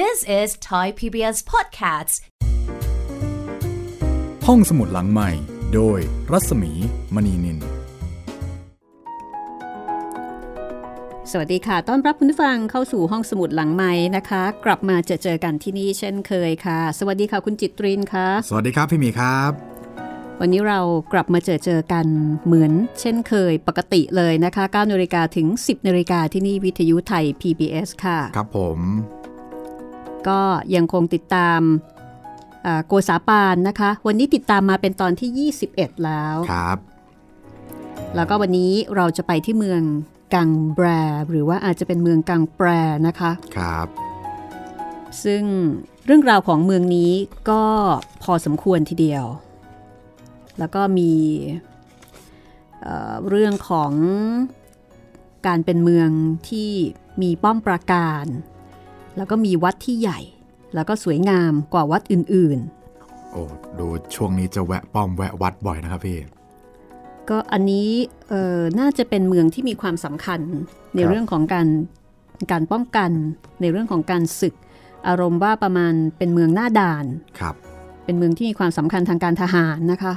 [0.00, 2.14] This is Thai PBS Podcasts
[4.46, 5.30] ห้องสมุดหลังใหม่
[5.74, 5.98] โดย
[6.32, 6.72] รัศมี
[7.14, 7.58] มณีนิน
[11.30, 19.50] สวัสดีค่ะ ต้อนรับคุณผู้ฟังเข้าสู่ห้องสมุดหลังใหม่นะคะ กลับมาเจอเจอกันที่นี่เช่นเคยค่ะ สวัสดีค่ะคุณจิตรินค่ะ สวัสดีครับพี่หมีครับ
[20.40, 20.80] วันนี้เรา
[21.12, 22.06] กลับมาเจอเจอกัน
[22.44, 28.80] เหมือนเช่นเคยปกติเลยนะคะ9นาฬิกาถึง 10นาฬิกาที่นี่วิทยุไทย PBS ค่ะ ครับผม
[30.28, 30.40] ก็
[30.74, 31.60] ยังคงติดตาม
[32.66, 36.78] อ่าโกษาปานนะคะ วันนี้ติดตามมาเป็นตอนที่ 21 แล้วครับ
[38.16, 39.82] แล้วก็วันนี้เราจะไปที่เมือง
[40.34, 40.86] กังแบร
[41.30, 42.68] หรือว่าอาจจะเป็นเมืองกังแปร
[43.06, 43.86] นะคะครับ
[45.24, 45.42] ซึ่ง
[46.06, 47.12] เรื่องราวของเมืองนี้
[47.50, 47.62] ก็
[48.22, 49.24] พอสมควรทีเดียว
[50.58, 51.12] แล้วก็มี
[52.82, 53.92] เอ่อเรื่องของ
[55.46, 56.10] การเป็นเมือง
[56.48, 56.70] ที่
[57.22, 58.24] มีป้อมปราการ
[59.16, 60.20] แล้วก็มีวัดที่ใหญ่
[60.74, 62.60] แล้วก็สวยงามกว่าวัดอื่น
[63.32, 63.42] โอ้
[63.78, 67.88] ดูช่วงนี้จะแวะป้อมแวะวัดบ่อยนะครับพี่ๆก็อันนี้
[68.28, 70.40] เอ่อน่าจะเป็นเมืองที่มีความสำคัญ
[70.94, 71.66] ในครับเรื่องของการ
[72.52, 73.10] การป้องกัน
[73.60, 74.54] ในเรื่องของการศึก
[75.08, 77.04] อารมณ์ว่าประมาณเป็นเมืองหน้าด่าน
[77.40, 77.54] ครับ
[78.04, 80.14] เป็นเมืองที่มีความสำคัญทางการทหารนะคะ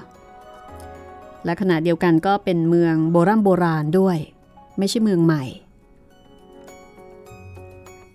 [1.45, 4.17] และขณะเดียวกันก็เป็นเมืองโบราณโบราณด้วย
[4.77, 5.43] ไม่ใช่เมืองใหม่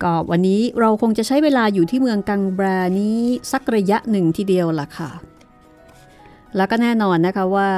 [0.03, 3.17] ก็วันนี้เราคงจะใช้เวลาอยู่ที่เมืองกังแบรานี้
[3.51, 5.11] สักระยะหนึ่งทีเดียวล่ะค่ะ
[6.55, 7.71] แล้วก็แน่นอนนะคะว่า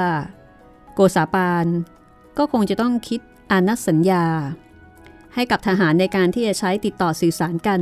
[0.94, 1.66] โกษาปาน
[2.38, 4.24] ก็คงจะต้องคิดอานัดสัญญา
[5.34, 7.80] ให้กับทหารในการที่จะใช้ติดต่อสื่อสารกัน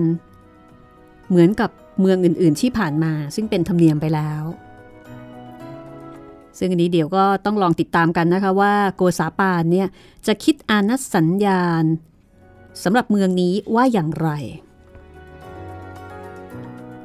[1.29, 1.71] เหมือนกับ
[2.01, 4.43] เมืองอื่นๆที่ผ่านมา ซึ่งเป็นธรรมเนียมไปแล้ว
[6.59, 9.89] ซึ่งอันนี้เดี๋ยวก็ต้องลองติดตามกันนะคะว่าโกษาปานเนี่ย
[10.27, 11.85] จะคิดอานัดสัญญาณ
[12.83, 14.31] สำหรับเมืองนี้ว่าอย่างไร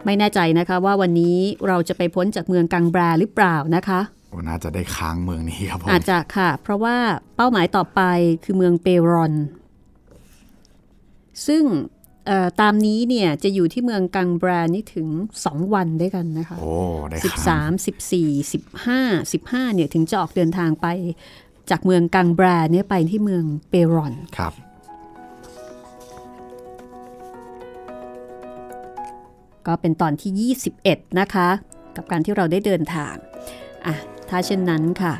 [0.05, 1.37] ไม่แน่ใจนะคะว่าวันนี้
[1.67, 6.95] เราจะไปพ้นจากเมืองกังแบราหรือเปล่านะคะโอ้น่าจะได้ค้างเมืองนี้ครับผมอาจจะค่ะ เพราะว่า
[7.35, 8.01] เป้าหมายต่อไป
[8.43, 9.33] คือเมืองเปรอน
[11.47, 11.63] ซึ่ง
[12.25, 15.07] เอ่อตามนี้เนี่ยจะอยู่ที่เมืองกังแบรานี่ถึง
[15.41, 16.71] 2 วันด้วยกันนะคะโอ้
[17.09, 18.51] ได้ค้าง13 14
[19.31, 20.87] 15 15เนี่ยถึงจะออกเดินทางไป
[21.69, 24.53] จากเมืองกังแบราเนี่ยไปที่เมืองเปรอนครับ
[29.67, 31.49] ก็เป็นตอนที่ 21 นะคะ
[31.95, 33.15] กับการที่เราได้เดินทาง
[33.85, 33.95] อะ
[34.29, 35.13] ถ้าเช่นนั้นค่ะ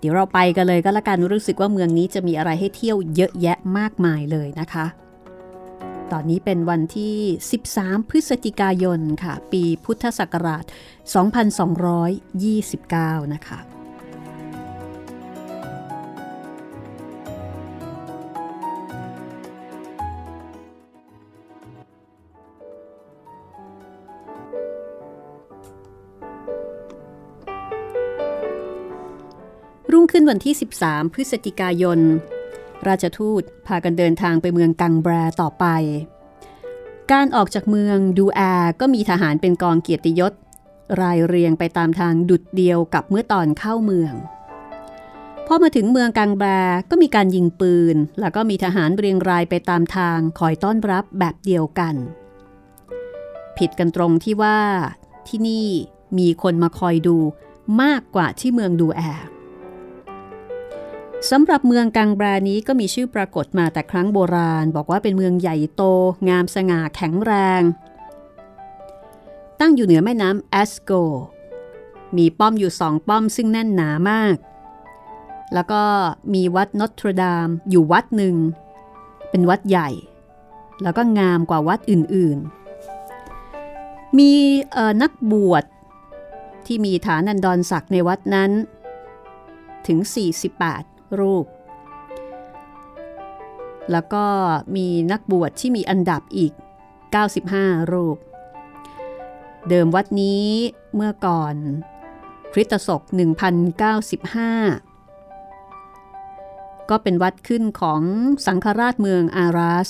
[0.00, 4.86] เดี๋ยวเราไปกันเลยก็แล้วกันรู้สึกว่าเมืองนี้จะมีอะไรให้เที่ยวเยอะแยะมากมายเลยนะคะ
[6.12, 7.16] ตอนนี้เป็นวันที่
[7.62, 10.64] 13 พฤศจิกายนค่ะ ปีพุทธศักราช
[12.38, 13.75] 2229 นะคะ
[30.12, 32.00] ขึ้นวันที่ 13 พฤศจิกายน
[32.86, 35.66] ราชทูตพากันเดินทางไปเมืองกังแบรต่อไป
[37.12, 40.32] การออกจากเมืองดูแอร์ก็มีทหารเป็นกองเกียรติยศ
[41.00, 44.14] รายเรียงไปตามทางดุดเดียวกับเมื่อตอนเข้าเมือง
[45.46, 46.48] พอมาถึงเมืองกังแบร
[46.90, 51.94] ก็มีการยิงปืน แล้วก็มีทหารเรียงรายไปตามทางคอยต้อนรับแบบเดียวกัน
[53.58, 54.60] ผิดกันตรงที่ว่า
[55.28, 55.68] ที่นี่
[56.18, 57.16] มีคนมาคอยดู
[57.82, 59.26] มากกว่าที่เมืองดูแอร์
[61.30, 65.82] สำหรับเมืองกังบรานี้ก็มีชื่อปรากฏมาแต่ครั้งโบราณ บอกว่าเป็นเมืองใหญ่โต
[66.28, 67.62] งามสง่าแข็งแรง
[69.60, 70.92] ตั้งอยู่เหนือแม่น้ำแอสโก
[72.16, 74.36] มีป้อมอยู่สองป้อมซึ่งแน่นหนามาก
[75.54, 75.82] แล้วก็
[76.34, 78.36] มีวัดนอตรดามอยู่วัดหนึ่ง
[79.30, 79.88] เป็นวัดใหญ่
[80.82, 84.32] แล้วก็งามกว่าวัดอื่นๆ มี
[85.02, 85.64] นักบวช
[86.66, 88.50] ที่มีฐานันดรศักดิ์ในวัดนั้น
[89.86, 91.46] ถึง 48 รูป
[93.92, 94.24] แล้วก็
[94.76, 96.52] มีนักบวชที่มีอันดับอีก
[97.22, 98.16] 95 รูป
[99.68, 100.44] เดิมวัดนี้
[100.94, 101.54] เมื่อก่อน
[102.52, 103.02] คริสตศก
[104.16, 108.02] 1095 ก็เป็นวัดขึ้นของ
[108.46, 109.88] สังฆราชเมืองอารัส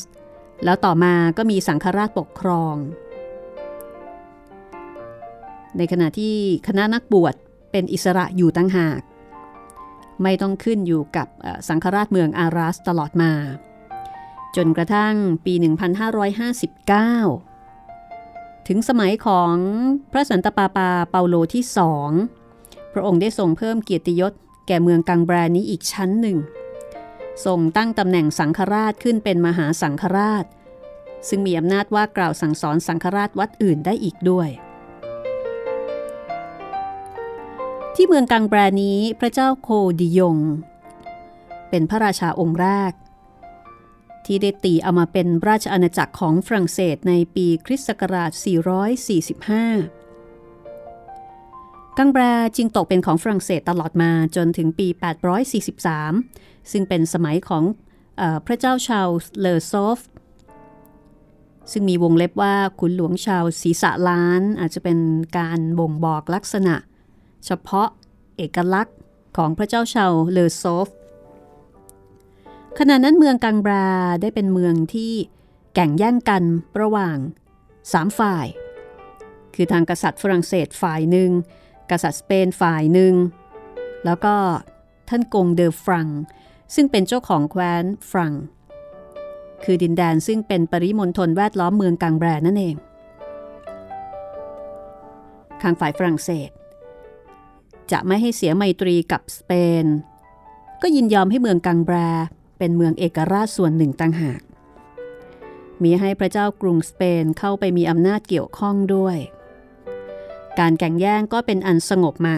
[0.64, 2.76] แล้วต่อมาก็มีสังฆราชปกครอง
[5.76, 6.36] ในขณะที่
[6.66, 7.34] คณะนักบวช
[7.70, 9.00] เป็นอิสระอยู่ตั้งหาก
[10.22, 11.28] ไม่ต้องขึ้นอยู่กับ
[11.68, 13.32] สังฆราชเมืองอารัสตลอดมา
[14.56, 15.14] จนกระทั่ง
[15.44, 15.62] ปี 1559
[18.68, 19.54] ถึงสมัยของ
[20.12, 22.10] พระสันตะปาปาเปาโลที่สอง
[22.92, 24.32] พระองค์ได้ทรงเพิ่มเกียรติยศ
[24.66, 26.38] แก่เมืองกังแบรานี้อีกชั้นหนึ่ง
[27.44, 30.44] ทรงตั้งตำแหน่งสังฆราชขึ้นเป็นมหาสังฆราช
[31.28, 34.48] ซึ่งมีอำนาจว่ากล่าวสั่งสอนสังฆราชวัดอื่นได้อีกด้วย
[37.98, 39.68] ที่เมืองกังแบรนี้พระเจ้าโค
[40.00, 40.38] ดิยง
[41.70, 42.92] เป็นพระราชาองค์แรก
[44.26, 48.30] ที่ได้ตีเอามาเป็นราชอาณาจักรของฝรั่งเศสในปีคริสต์ศักราช
[50.14, 52.22] 445 กังแบร
[52.56, 54.88] จึงตกเป็นของฝรั่งเศสตลอดมาจนถึงปี
[55.74, 57.64] 843 ซึ่งเป็นสมัยของ
[58.20, 59.08] อพระเจ้าชาว
[59.40, 59.98] เลอโซฟ
[61.72, 64.98] ซึ่งมีวงเล็บว่าขุนหลวงชาวศีสะล้านอาจจะเป็น
[65.38, 66.76] การบ่งบอกลักษณะ
[67.46, 67.88] เฉพาะ
[68.36, 68.96] เอกลักษณ์
[69.36, 70.88] ของพระเจ้าชาวเลอโซฟ
[72.78, 73.88] ขณะนั้นเมืองกังบรา
[74.20, 75.12] ได้เป็นเมืองที่
[75.74, 76.42] แข่งแย่งกัน
[76.80, 77.16] ระหว่าง
[77.92, 78.46] สามฝ่าย
[79.54, 81.30] คือทางกษัตริย์ฝรั่งเศสฝ่ายหนึ่ง
[81.90, 83.14] กษัตริย์สเปนฝ่ายหนึ่ง
[84.04, 84.34] แล้วก็
[85.08, 86.08] ท่านกงเดอฟรัง
[86.74, 88.32] ซึ่งเป็นเจ้าของแคว้นฟรัง
[89.64, 92.76] คือดินแดนซึ่งเป็นปริมณฑลแวดล้อมเมืองกังแบรนั่นเอง
[95.62, 96.50] ข้างฝ่ายฝรั่งเศส
[97.92, 99.52] จะไม่ให้เสียไมตรีกับสเป
[99.84, 99.86] น
[100.82, 101.96] ก็ยินยอมให้เมืองกังแบร
[102.58, 104.40] เป็นเมืองเอกราชส่วนหนึ่งต่างหาก
[105.82, 109.16] มีให้พระเจ้ากรุงสเปนเข้าไปมีอำนาจเกี่ยวข้องด้วย
[110.58, 112.36] การแข่งแย่งก็เป็นอันสงบมา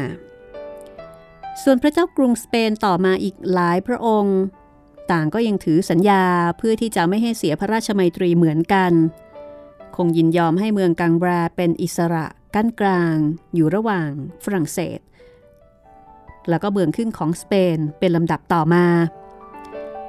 [1.63, 4.39] ส่วนพระเจ้ากรุงสเปนต่อมาอีกหลายพระองค์
[5.13, 6.25] ต่างก็ยังถือสัญญา
[6.59, 8.93] เพื่อที่จะไม่ให้เสียพระราชมัยตรีเหมือนกัน
[9.97, 13.17] คงยินยอมให้เมืองกังบราเป็นอิสระกั้นกลาง
[13.55, 14.11] อยู่ระหว่าง
[14.45, 14.99] ฝรั่งเศส
[16.49, 18.87] แล้วก็เบืองขึ้นของสเปนเป็นลำดับต่อมา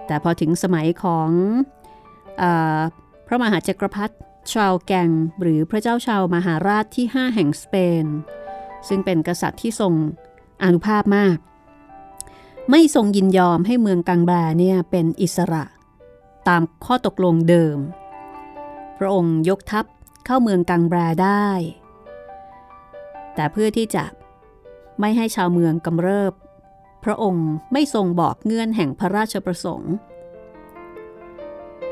[0.08, 1.30] แต่พอถึงสมัยของ
[2.42, 2.44] อ
[3.28, 4.16] พระมหาจักรพรรดิ
[4.54, 5.10] ชาวแกง
[5.42, 8.06] หรือพระเจ้าชาวมหาราชที่ 5 แห่งสเปน
[8.88, 9.94] ซึ่งเป็นกษัตริย์ที่ทรง
[10.64, 11.38] อนุภาพมาก
[12.72, 15.64] ไม่ทรงยินยอมให้เมืองกังแบเนี่ยเป็นอิสระ
[16.48, 17.78] ตามข้อตกลงเดิม
[18.98, 19.86] พระองค์ยกทัพ
[20.26, 20.94] เข้าเมืองกังแบ
[21.24, 21.48] ได้
[23.36, 24.04] แต่เพื่อที่จะ
[25.00, 26.34] ไม่ให้ชาวเมืองกำเริบ
[27.04, 29.94] พระองค์ไม่ทรงบอกเงื่อนแห่งพระราชประสงค์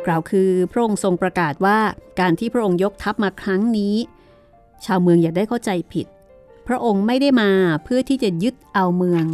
[0.05, 1.79] กล่าวคือพระองค์ทรงประกาศว่า
[2.19, 3.95] การที่พระองค์ยกทัพมาครั้งนี้
[4.85, 6.07] ชาวเมืองอย่าได้เข้าใจผิด
[6.67, 7.51] พระองค์ไม่ได้มา
[7.83, 9.25] เพื่อที่จะยึดเอาเมือง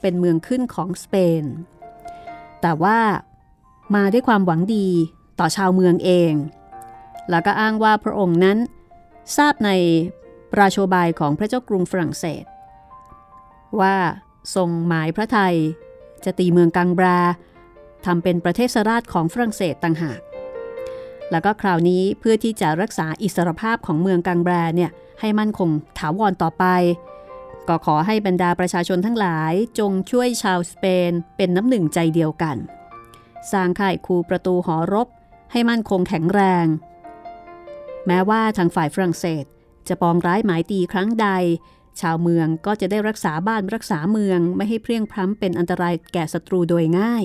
[0.00, 1.44] เป็นเมืองขึ้นของสเปน
[2.62, 2.98] แต่ว่า
[3.94, 4.88] มาด้วยความหวังดี
[5.38, 6.32] ต่อชาวเมืองเอง
[7.30, 8.58] แล้วก็อ้างว่าพระองค์นั้น
[9.36, 9.70] ทราบใน
[10.58, 12.44] ราโชบายของพระเจ้ากรุงฝรั่งเศส
[13.80, 13.96] ว่า
[14.54, 15.56] ทรงหมายพระไทย
[16.24, 17.18] จะตีเมืองกังบรา
[18.06, 20.20] ทำเป็นประเทศราชของฝรั่งเศสต่างหาก
[21.30, 24.90] แล้วก็คราวนี้เพื่อที่จะรักษาอิสรภาพของเมืองกังแบรเนี่ย
[25.20, 26.64] ให้มั่นคงถาวรต่อไป
[27.68, 32.56] ก็ขอให้บรรดาประชาชนทั้งหลายจงช่วยชาวสเปนเป็นน้ำหนึ่งใจเดียวกัน
[33.52, 35.08] สร้างค่ายคูประตูหอรบ
[35.52, 36.66] ให้มั่นคงแข็งแรง
[38.06, 39.44] แม้ว่าทางฝ่ายฝรั่งเศส
[39.88, 41.28] จะปองร้ายหมายตีครั้งใด
[42.00, 47.24] ชาวเมืองก็จะได้รักษาบ้านรักษาเมืองไม่ให้เพลียงพล้ำเป็นอันตรายแก่ศัตรูโดยง่าย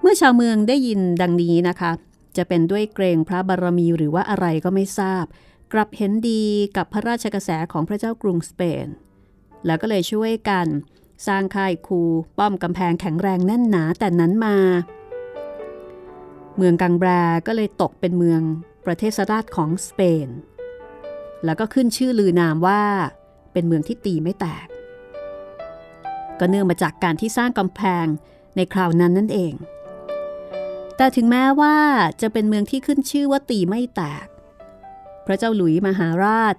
[0.00, 1.90] เมื่อชาวเมืองได้ยินดังนี้นะคะ
[2.36, 5.24] จะเป็นด้วยเกรงพระบารมีหรือว่าอะไรก็ไม่ทราบ
[5.72, 6.42] กลับเห็นดี
[6.76, 8.86] กับพระราชกระแสของพระเจ้ากรุงสเปน
[9.66, 10.66] แล้วก็เลยช่วยกัน
[11.26, 12.02] สร้างค่ายคู
[12.38, 14.56] ป้อมกำแพงแข็งแรงแน่นหนาแต่นั้นมา
[16.56, 17.10] เมืองกังแบร
[17.46, 18.40] ก็เลยตกเป็นเมือง
[18.86, 20.28] ประเทศราชของสเปน
[21.44, 22.82] แล้วก็ขึ้นชื่อลือนามว่า
[23.54, 24.66] เป็นเมืองที่ตีไม่แตก
[26.38, 28.06] ก็เนื่องมาจากการที่สร้างกำแพง
[28.56, 29.54] ในคราวนั้นนั่นเอง
[30.96, 31.76] แต่ถึงแม้ว่า
[32.20, 34.26] จะเป็นเมืองที่ขึ้นชื่อว่าตีไม่แตก
[35.26, 36.54] พระเจ้าหลุยมหาราช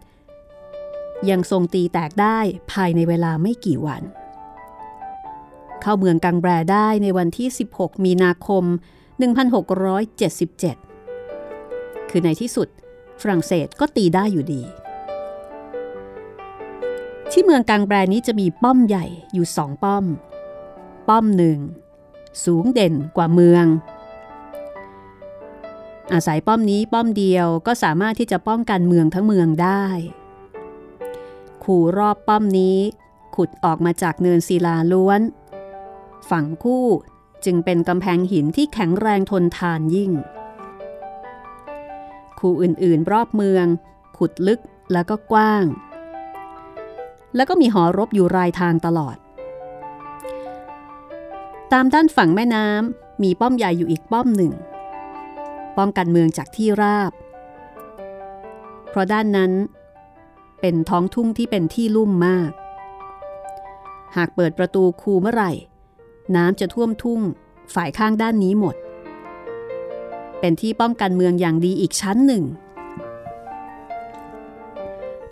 [1.30, 2.40] ยังทรงตีแตกได้
[2.72, 4.04] ภายในเวลาไม่กี่วัน
[5.82, 8.64] เข้าเมืองกังแบรได้ในวันที่ 16 มีนาคม
[11.14, 12.68] 1677 คือในที่สุด
[13.22, 14.64] ฝรั่งเศสก็ตีได้อยู่ดี
[17.32, 20.05] ที่เมืองกังแบรนี้จะมีป้อมใหญ่อยู่สองป้อม
[21.08, 21.60] ป้อมหนึ่ง
[22.44, 23.65] สูงเด่นกว่าเมือง
[26.13, 29.86] อาศัยป้อมนี้ป้อมเดียวก็สามารถที่จะป้องกันเมืองทั้งเมืองได้
[31.63, 32.77] ขู่รอบป้อมนี้
[33.36, 35.22] ขุดออกมาจากเนินศิลาล้วน
[36.29, 36.86] ฝั่งคู่
[37.46, 40.12] จึงเป็นกำแพงหินที่แข็งแรงทนทานยิ่ง
[42.39, 43.65] คู่อื่นๆรอบเมือง
[44.17, 44.60] ขุดลึก
[44.94, 45.63] แล้วก็กว้าง
[47.36, 49.18] แล้วก็มีหอรบอยู่รายทางตลอด
[51.74, 54.54] ตามด้านฝั่งแม่น้ำมีป้อมใหญ่อยู่อีกป้อมหนึ่ง
[55.77, 57.12] ป้องกันเมืองจากที่ราบ
[58.89, 59.51] เพราะด้านนั้น
[60.62, 62.51] เป็นท้องทุ่งที่เป็นที่ลุ่มมาก
[64.15, 65.51] หากเปิดประตูคูเมื่อไหร่
[66.36, 67.22] น้ำจะท่วมทุ่ง
[67.74, 72.44] ฝ่ายข้างด้านนี้หมดเเป็นที่ป้องกันเมืองอย่างดีอีกชั้นหนึ่ง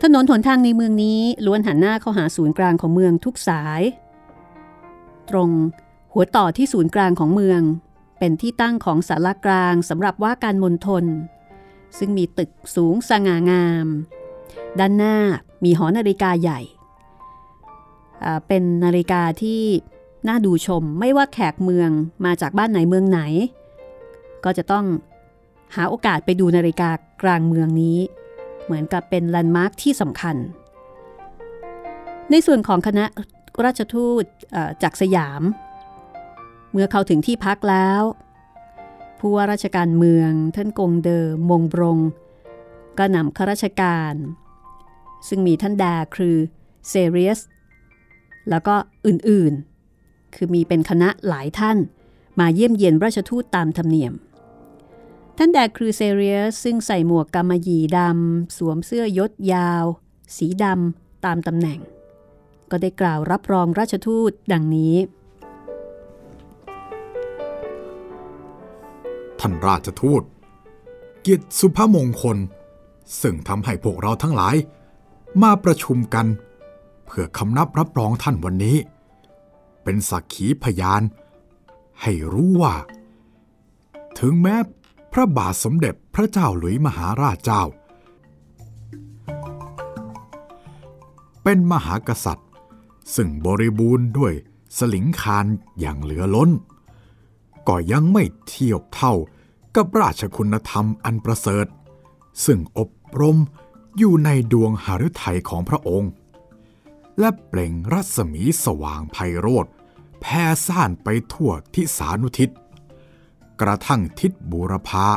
[0.06, 3.82] ถนนหนทางในเมืองนี้ล้วนหันหน้าเข้าหาศูนย์กลางของเมืองทุกสาย
[5.30, 5.50] ตรง
[6.14, 7.62] หัวต่อที่ศูนย์กลางของเมือง
[8.20, 11.04] เป็นที่ตั้งของสารกลางสำหรับว่าการมณฑล
[11.98, 13.88] ซึ่งมีตึกสูงสง่างาม
[14.80, 15.16] ด้านหน้า
[15.64, 16.60] มีหอนาฬิกาใหญ่
[18.48, 19.62] เป็นนาฬิกาที่
[20.28, 21.90] น่าดูชมไม่ว่าแขกเมือง
[22.26, 23.20] มาจากบ้านไหนเมืองไหน
[24.44, 24.86] ก็จะต้อง
[25.76, 26.90] หาโอกาสไปดูนาฬิกา
[27.24, 28.00] กลางเมืองนี้
[28.66, 30.36] เหมือนกับเป็นแลนด์มาร์คที่สำคัญ
[32.32, 33.06] ในส่วนของคณะ
[33.66, 34.24] ราชทูต
[34.84, 35.42] จากสยาม
[36.72, 38.02] เมื่อเข้าถึงที่พักแล้ว
[39.20, 42.00] ผู้ว่าราชการเมืองท่านกงเดอมงบรง
[42.98, 44.14] ก็นำข้าราชการ
[45.28, 46.36] ซึ่งมีท่านดาคือ
[46.90, 47.40] เซเรียส
[48.50, 48.76] แล้วก็
[49.08, 51.78] อื่นๆ คือมีเป็นคณะหลายท่าน
[52.40, 54.14] มาเยี่ยมเยียนราชทูตตามธรรมเนียม
[55.38, 59.86] ท่านแดครูเซเรียสซึ่งใส่หมวกกำมะหยี่ดำ สวมเสื้อยศยาว
[60.38, 61.80] สีดำตามตำแหน่ง
[62.72, 64.96] ก็ได้กล่าวรับรองราชทูตดังนี้
[69.40, 70.24] ท่านราชทูต
[71.22, 72.38] เกียรติสุภมงคล
[73.22, 74.56] ซึ่งทำให้พวกเราทั้งหลาย
[75.42, 76.26] มาประชุมกัน
[77.06, 78.78] เพื่อคำนับรับรองท่านวันนี้
[79.84, 81.02] เป็นสักขีพยาน
[82.02, 82.74] ให้รู้ว่า
[84.20, 84.56] ถึงแม้
[85.16, 87.64] พระบาทสมเด็จพระเจ้าหลุยมหาราชเจ้า
[91.44, 92.50] เป็นมหากษัตริย์
[93.16, 94.34] ซึ่งบริบูรณ์ด้วย
[94.78, 95.46] สลิงคาร
[95.80, 96.50] อย่างเหลือล้น
[97.68, 99.14] ก็ยังไม่เทียบเท่า
[99.76, 101.68] กับราชคุณธรรมอันประเสริฐ
[102.46, 102.92] ซึ่งอบ
[103.22, 103.38] รม
[103.98, 106.12] อยู่ในดวงหฤทัยของพระองค์
[107.20, 109.66] และเปล่งรัศมีสว่างไพโรธ
[110.22, 112.50] แผ่ซ่านไปทั่วทิศานุทิศ
[113.64, 115.08] กระทั่งทิศบูรพา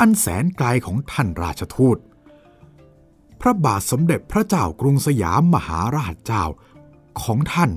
[0.00, 1.98] อันแสนไกลของท่านราชทูต
[3.40, 6.44] พระบาทสมเด็จพระเจ้ากรุงสยามมหาราชเจ้า
[7.22, 7.70] ของท่าน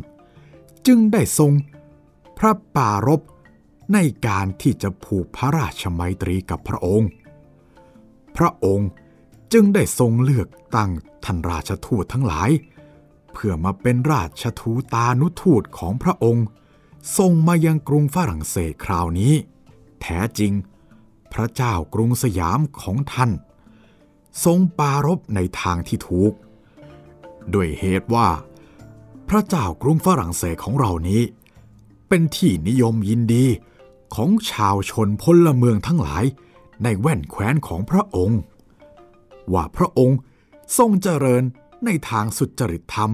[0.87, 1.51] จึงได้ทรง
[2.37, 3.21] พระปารบ
[3.93, 7.09] ในการที่จะผูกพระราชมัยตรีกับพระองค์
[8.37, 8.89] พระองค์
[9.53, 10.89] จึงได้ทรงเลือกตั้ง
[11.25, 12.49] ท่านราชทูตทั้งหลาย
[13.33, 16.45] เพื่อมาเป็นราชทูตานุทูตของพระองค์
[17.17, 19.33] ทรงมายังกรุงฝรั่งเศสคราวนี้
[20.03, 20.53] แท้จริง
[21.33, 23.31] พระเจ้ากรุงสยามของท่าน
[24.45, 26.33] ทรงปารบในทางที่ถูก
[27.53, 28.27] ด้วยเหตุว่า
[29.29, 31.21] พระเจ้ากรุงฝรั่งเศสของเรานี้
[32.09, 33.45] เป็นที่นิยมยินดี
[34.15, 36.23] ของชาวชนพลเมืองทั้งหลาย
[36.83, 38.39] ในแว่นแคว้นของพระองค์
[39.53, 40.17] ว่าพระองค์
[40.77, 41.43] ทรงเจริญ
[41.85, 43.11] ในทางสุจริตธรรม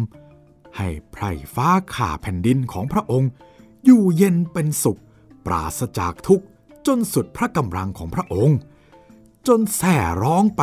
[0.77, 3.29] ให้ไพร่ฟ้าข่าแผ่นดินของพระองค์
[3.86, 5.00] อยู่เย็นเป็นสุข
[5.46, 6.46] ปราศจากทุกข์
[6.88, 8.59] จนสุดพระกำลังของพระองค์
[9.48, 10.62] จนแส่ร้องไป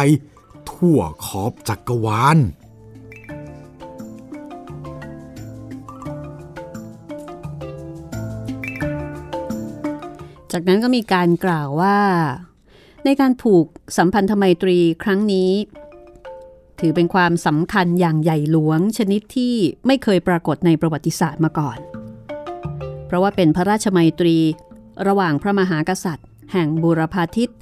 [0.71, 2.39] ทั่วขอบจักรวาล
[10.53, 11.99] จากนั้นก็มีการกล่าวว่า
[13.05, 15.51] ในการผูกสัมพันธไมตรีครั้งนี้
[16.81, 19.55] ถือเป็นความสำคัญอย่างใหญ่หลวงชนิดที่
[19.87, 21.79] ไม่เคยปรากฏในประวัติศาสตร์มาก่อน
[23.07, 24.37] เพราะว่าเป็นพระราชไมตรี
[25.07, 27.53] ระหว่างพระมหากษัตริย์ แห่งบูรพาทิต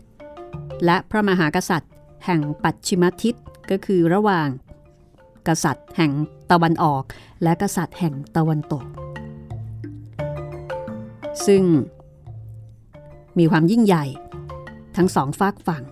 [0.85, 1.93] และพระมหากษัตริย์
[2.25, 3.35] แห่งปัจฉิมทิศ
[3.71, 4.49] ก็คือระหว่าง
[5.49, 6.13] กษัตริย์แห่ง
[6.51, 7.03] ตะวันออก
[7.43, 8.85] และกษัตริย์แห่งตะวันตก
[11.47, 11.63] ซึ่ง
[13.39, 14.05] มีความยิ่งใหญ่
[14.97, 15.83] ทั้งสองฝากฝั่ง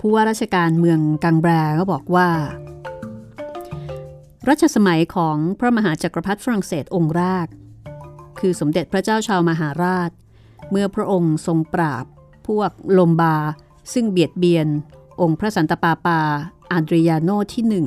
[0.00, 2.28] ผู้ว่าราชการเมืองกังแบรก็บอกว่า
[4.48, 7.46] รัชสมัยของพระมหาจักรพรรดิฝรั่งเศสองค์แรก
[8.40, 10.10] คือสมเด็จพระเจ้าชาวมหาราช
[10.70, 12.04] เมื่อพระองค์ทรงปราบ
[12.48, 13.36] พวกลมบา
[13.92, 14.68] ซึ่งเบียดเบียน
[15.20, 16.20] องค์พระสันตปาปา
[16.72, 17.86] อาดริยาโนที่หนึ่ง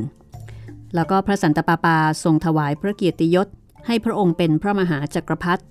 [0.96, 3.48] แล้วก็พระสันตปาปาทรงถวายพระเกียรติยศ
[3.88, 5.64] ให้พระองค์เป็นพระมหาจักรพรรดิ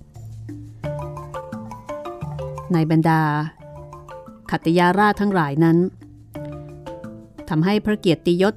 [2.73, 3.21] ในบรรดา
[4.51, 5.77] ขัตยาราชทั้งหลายนั้น
[7.49, 8.53] ทำให้พระเกียรติยศ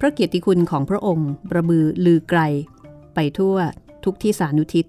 [0.00, 2.40] พระเกียรติคุณของพระองค์ ประบือลือไกล
[3.14, 3.56] ไปทั่ว
[4.04, 4.86] ทุกที่สานุทิศ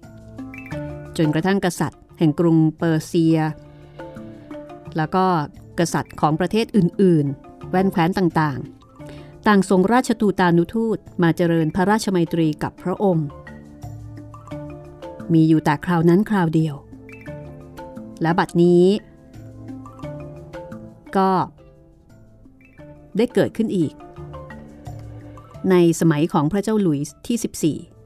[1.18, 3.38] จนกระทั่งกษัตริย์ แห่งกรุงเปอร์เซีย
[4.96, 5.24] แล้วก็
[5.78, 13.28] กษัตริย์ของประเทศอื่น ๆ แว่นแคว้นต่างๆ ต่างทรงราชตูตานุทูตมาเจริญพระราชมัยตรีกับพระองค์
[15.32, 16.74] มีอยู่แต่คราวนั้นคราวเดียว
[18.22, 18.84] และบัดนี้
[21.16, 21.30] ก็
[23.16, 23.92] ได้เกิดขึ้นอีก
[25.70, 27.36] ในสมัยของพระเจ้าหลุยส์ที่
[27.82, 27.97] 14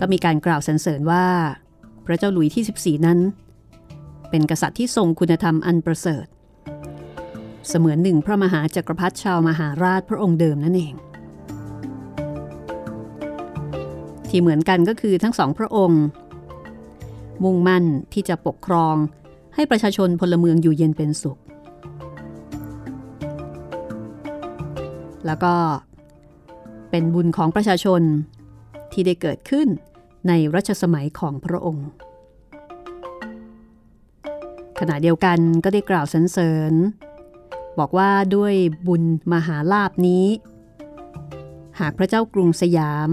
[0.00, 1.26] ก็มีการกล่าวสรรเสริญว่า
[2.06, 3.18] พระเจ้าหลุยส์ที่ 14 นั้น
[4.30, 6.26] เป็นกษัตริย์ที่ทรงคุณธรรมอันประเสริฐ
[7.68, 10.94] เสมือนหนึ่งพระมหาจักรพรรดิชาวมหาราชพระองค์เดิมนั่นเอง
[14.28, 16.02] ที่เหมือนกันก็คือทั้งสองพระองค์
[17.44, 18.94] มุ่งมั่นที่จะปกครอง
[19.54, 21.38] ให้ประชาชนพลเมืองอยู่เย็นเป็นสุข
[25.26, 25.54] แล้วก็
[26.90, 28.02] เป็นบุญของประชาชน
[28.96, 29.68] ที่ได้เกิดขึ้น
[30.28, 31.88] ในรัชสมัยของพระองค์
[34.80, 36.72] ขณะเดียวกันก็ได้กล่าวสรรเสริญ
[37.78, 38.54] บอกว่าด้วย
[38.86, 40.26] บุญมหาลาบนี้
[41.80, 43.10] หากพระเจ้ากรุงสยาม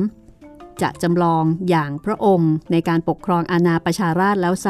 [0.82, 4.68] จะจำลองอย่างพระองค์ในการปกครองอาณาประชาราชแล้วไซ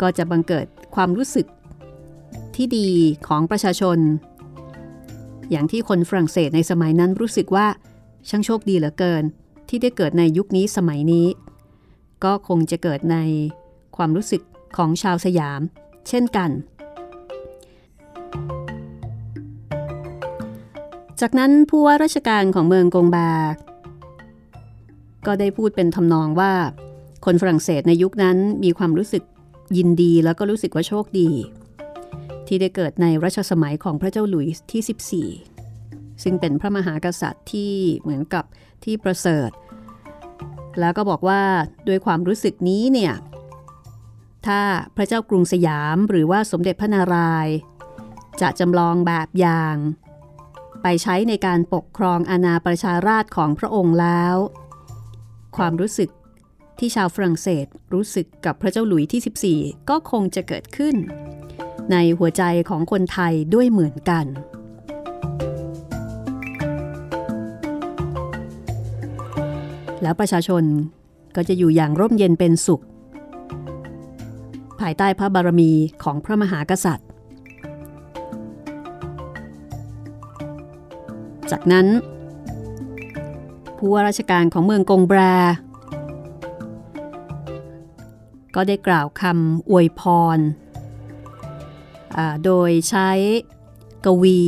[0.00, 1.46] ก็จะบังเกิดความรู้สึก
[2.54, 2.88] ที่ดี
[3.28, 3.98] ของประชาชน
[5.50, 7.66] อย่างที่คนฝรั่งเศสในสมัยนั้นรู้สึกว่า
[8.28, 9.24] ช่างโชคดีเหลือเกิน
[9.68, 11.26] ที่ได้เกิดในยุคนี้สมัยนี้
[12.24, 13.16] ก็คงจะเกิดใน
[13.96, 14.42] ความรู้สึก
[14.76, 15.60] ของชาวสยาม
[16.08, 16.50] เช่นกัน
[21.20, 23.30] จากนั้นผู้ว่าราชการของเมืองกงบา
[25.26, 26.52] ก็ได้พูดเป็นทำนองว่า
[27.24, 29.22] คนฝรั่งเศสในยุคนั้นมีความรู้สึก
[29.76, 31.28] ยินดีแล้วก็รู้สึกว่าโชคดี
[32.46, 34.82] ที่ได้เกิดในรัชสมัยของพระเจ้าหลุยส์ที่
[35.46, 35.51] 14
[36.22, 38.44] ซึ่งเป็นพระมหากษัตริย์ที่เหมือนกับ
[38.84, 39.50] ที่ประเสริฐ
[40.80, 41.42] แล้วก็บอกว่า
[41.88, 43.14] ด้วยความรู้สึกนี้เนี่ย
[44.46, 44.60] ถ้า
[44.96, 47.56] พระเจ้ากรุงสยามหรือว่าสมเด็จพระนารายณ์
[48.40, 49.76] จะจำลองแบบอย่าง
[50.82, 54.36] ไปใช้ในการปกครองอาณาประชาราชของพระองค์แล้ว
[55.56, 56.10] ความรู้สึก
[56.78, 60.96] ที่ชาวฝรั่งเศสรู้สึกกับพระเจ้าหลุยที่ 14 ก็คงจะเกิดขึ้น
[61.92, 64.26] ในหัวใจของคนไทยด้วยเหมือนกัน
[70.02, 70.64] แล้วประชาชน
[71.36, 72.82] ก็จะอยู่อย่างร่มเย็นเป็นสุข
[74.80, 75.70] ภายใต้พระบารมี
[76.02, 77.08] ของพระมหากษัตริย์
[81.50, 81.86] จากนั้น
[83.76, 85.20] ผู้ว่าราชการของเมืองกงแบร
[88.54, 90.02] ก็ได้กล่าวคำอวยพ
[90.36, 90.38] ร
[92.44, 93.10] โดยใช้
[94.04, 94.40] กวี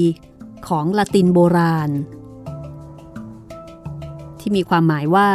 [0.68, 1.90] ของละตินโบราณ
[4.46, 5.28] ที่มีความหมายว่า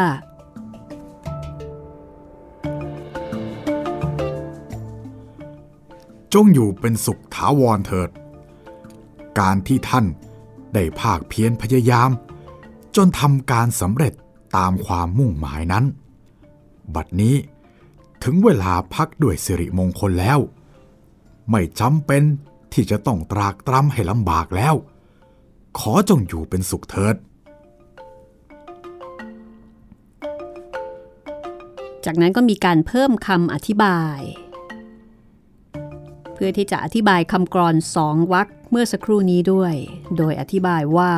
[6.33, 8.09] จงอยู่เป็นสุขถาวรเถิด
[9.39, 10.05] การที่ท่าน
[10.73, 12.09] ได้ภาคเพียรพยายาม
[12.95, 14.13] จนทำการสำเร็จ
[14.57, 15.85] ตามความมุ่งหมายนั้น
[16.95, 17.35] บัดนี้
[18.23, 20.39] ถึงเวลาพักด้วยสิริมงคลแล้ว
[21.51, 22.23] ไม่จำเป็น
[22.73, 24.75] ที่จะต้องตรากตรำให้ลำบากแล้ว
[25.79, 27.15] ขอจงอยู่เป็นสุขเถิด
[32.05, 34.19] จากนั้นก็มีการเพิ่มคำอธิบาย
[36.33, 39.73] เพื่อที่จะอธิบายคำกรอนสองวรรคเมื่อสักครู่นี้ด้วย
[40.17, 41.13] โดยอธิบายว่า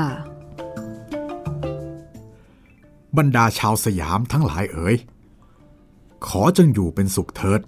[3.18, 4.96] บรรดาชาวสยามทั้งหลายเอ๋ย
[6.28, 7.62] ขอจงอยู่เป็นสุขเถิด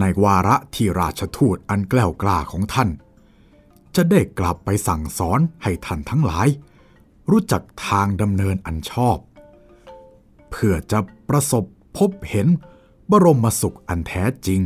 [0.00, 2.88] ในวาระที่ราชทูตอันแกล้วกล้าของท่าน
[3.96, 6.48] จะได้กลับไปสั่งสอนให้ท่านทั้งหลาย
[7.30, 9.18] รู้จักทางดำเนินอันชอบ
[10.50, 11.64] เพื่อจะประสบ
[11.98, 12.46] พบเห็น
[13.10, 14.60] บรมสุขอันแท้จริง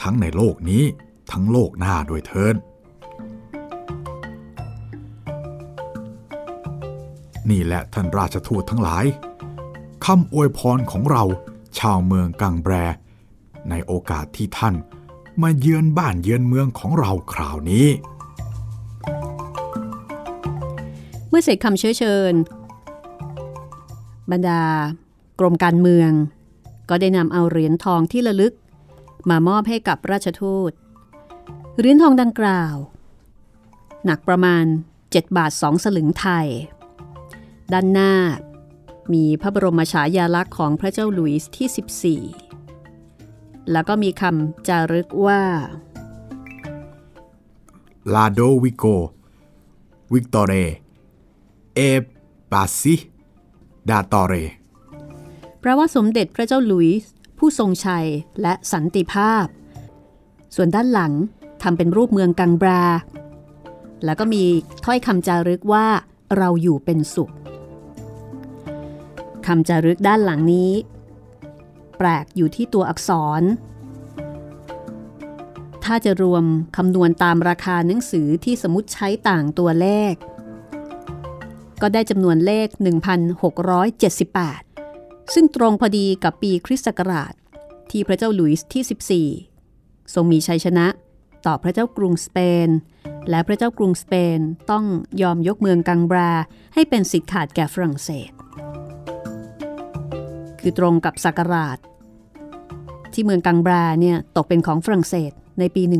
[0.00, 0.84] ทั้งในโลกนี้
[1.32, 2.54] ทั้งโลกหน้าด้วยเทิน
[7.50, 9.04] นี่แหละท่านราชทูตทั้งหลาย
[10.04, 11.24] คำอวยพรของเรา
[11.78, 12.74] ชาวเมืองกังแบร
[13.70, 14.74] ในโอกาสที่ท่าน
[15.42, 17.86] มาเยือนบ้านเยือนเมืองของเราคราวนี้
[21.28, 22.34] เมื่อเสร็จคำเชื้อเชิญ
[24.30, 24.62] บรรดา
[25.40, 26.10] กรมการเมือง
[26.88, 28.54] ก็ได้นำเอาเหรียญทองที่ระลึก
[29.30, 30.72] มามอบให้กับราชทูต
[31.78, 32.74] เหรียญทองดังกล่าว
[34.04, 34.64] หนักประมาณ
[35.00, 36.46] 7 บาท 2 สลึงไทย
[37.72, 38.14] ด้านหน้า
[39.12, 45.42] มีพระบรมฉายาลักษณ์ของพระเจ้าหลุยส์ที่ 14 แล้วก็มีคำจารึกว่า
[48.14, 48.84] ลาโดวิโก
[50.12, 50.52] วิกตอเร
[51.74, 51.80] เอ
[52.50, 52.94] ปาซิ
[53.90, 54.34] ดาตอเร
[55.68, 58.06] แปลว่าสมเด็จพระเจ้าหลุยส์ผู้ทรงชัย
[58.42, 59.46] และสันติภาพ
[60.54, 61.12] ส่วนด้านหลัง
[61.62, 62.84] ทำเป็นรูปเมืองกังบรา
[64.04, 64.44] แล้วก็มี
[64.84, 65.86] ถ้อยคำจารึกว่า
[66.36, 67.32] เราอยู่เป็นสุข
[69.46, 70.72] คำจารึกด้านหลังนี้
[71.98, 73.42] แปลกอยู่ที่ตัวอักษร
[75.84, 76.44] ถ้าจะรวม
[76.76, 80.14] คำนวณตามราคาหนังสือที่สมมติใช้ต่างตัวเลข
[81.82, 84.68] ก็ได้จำนวนเลข 1,678
[85.34, 87.34] ซึ่งตรงพอดีกับปีคริสต์ศักราช
[87.90, 90.86] ที่พระเจ้าหลุยส์ที่ 14 ทรงมีชัยชนะ
[91.46, 92.68] ต่อพระเจ้ากรุงสเปน
[93.30, 94.38] และพระเจ้ากรุงสเปน
[94.70, 94.84] ต้อง
[95.22, 96.32] ยอมยกเมืองกังบรา
[96.74, 98.30] ให้เป็นสิทธิ์ขาดแก่ฝรั่งเศส
[100.60, 101.78] คือตรงกับศักราช
[103.12, 105.92] ที่เมืองกังบราเนี่ยตกเป็นของฝรั่งเศสในปี 1678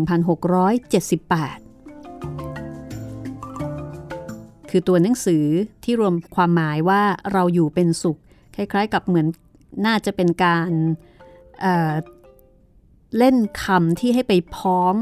[4.70, 5.44] คือตัวหนังสือ
[5.84, 8.18] ที่รวมความหมายว่าเราอยู่เป็นสุข
[8.58, 9.26] คล้ายๆกับเหมือน
[9.86, 10.70] น่าจะเป็นการ
[11.60, 14.94] เเล่นคำที่ให้ไปพ้อง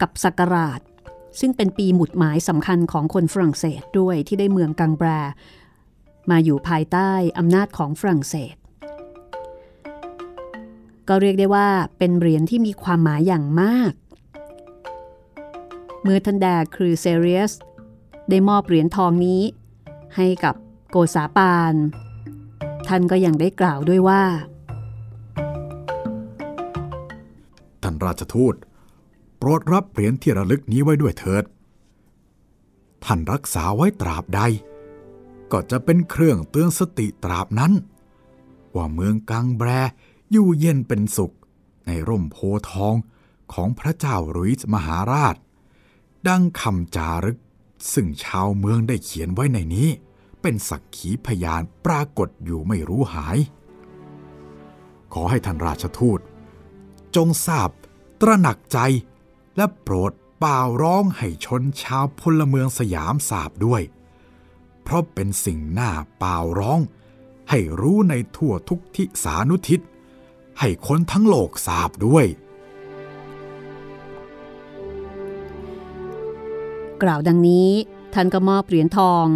[0.00, 0.80] กับศักราช
[1.40, 5.08] ซึ่งเป็นปีหมุดหมายสำคัญของคนฝรั่งเศสด้วยที่ได้เมืองกังแบร
[6.30, 8.54] มาอยู่ภายใต้อำนาจของฝรั่งเศส
[11.08, 13.92] ก็เรียกได้ว่าเป็นเหรียญที่มีความหมายอย่างมาก
[16.02, 17.52] เมื่อทันแดครูเซเรียส
[18.30, 19.42] ได้มอบเหรียญทองนี้
[20.16, 20.54] ให้กับ
[20.90, 21.74] โกษาปาน
[22.88, 24.22] ท่านก็ยังได้กล่าวด้วยว่า
[27.82, 28.54] ท่านราชทูต
[29.38, 31.44] โปรดรับเหรียญที่ระลึกนี้ไว้ด้วยเถิด
[33.04, 34.40] ท่านรักษาไว้ตราบใด
[35.52, 37.72] ก็จะเป็นเครื่องเตือนสติตราบนั้น
[38.74, 39.68] ว่าเมืองกังแบร
[40.30, 41.34] อยู่เย็นเป็นสุข
[41.86, 42.36] ในร่มโพ
[42.70, 42.94] ทอง
[43.52, 45.36] ของพระเจ้ารุยส์มหาราช
[46.28, 47.38] ดังคำจารึก
[47.92, 49.88] ซึ่งชาวเมืองได้เขียนไว้ในนี้
[50.42, 53.38] เป็นสักขีพยานปรากฏอยู่ไม่รู้หาย
[55.12, 56.20] ขอให้ท่านราชทูต
[57.16, 57.70] จงทราบ
[58.20, 58.78] ตระหนักใจ
[59.56, 63.82] และโปรดเป่าร้องให้ชนชาวพลเมืองสยามทราบด้วย
[64.82, 66.80] เพราะเป็นสิ่งหน้าเป่าร้อง
[67.50, 69.80] ให้รู้ในทั่วทุกทิสานุทิศ
[70.60, 72.26] ให้คนทั้งโลกทราบด้วย
[77.02, 77.68] กล่าวดังนี้
[78.14, 79.26] ท่านก็มอบเหรียญทอง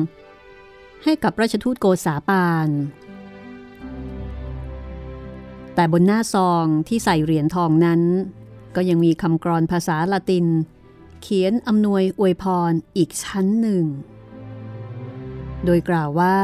[1.08, 2.68] ให้กับราชทูตโกษาปาน
[5.74, 8.02] แต่บนหน้าซองที่ใส่เหรียญทองนั้น
[8.76, 10.46] ก็ยังมีคำกรอนภาษาละติน
[11.22, 13.84] เขียนอำนวยอวยพรอีกชั้นหนึ่ง
[15.64, 16.38] โดยกล่าวว่า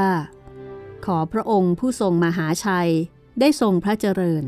[1.04, 2.90] ขอพระองค์ผู้ทรงมหาชัย
[3.40, 4.44] ได้ทรงพระเจริญ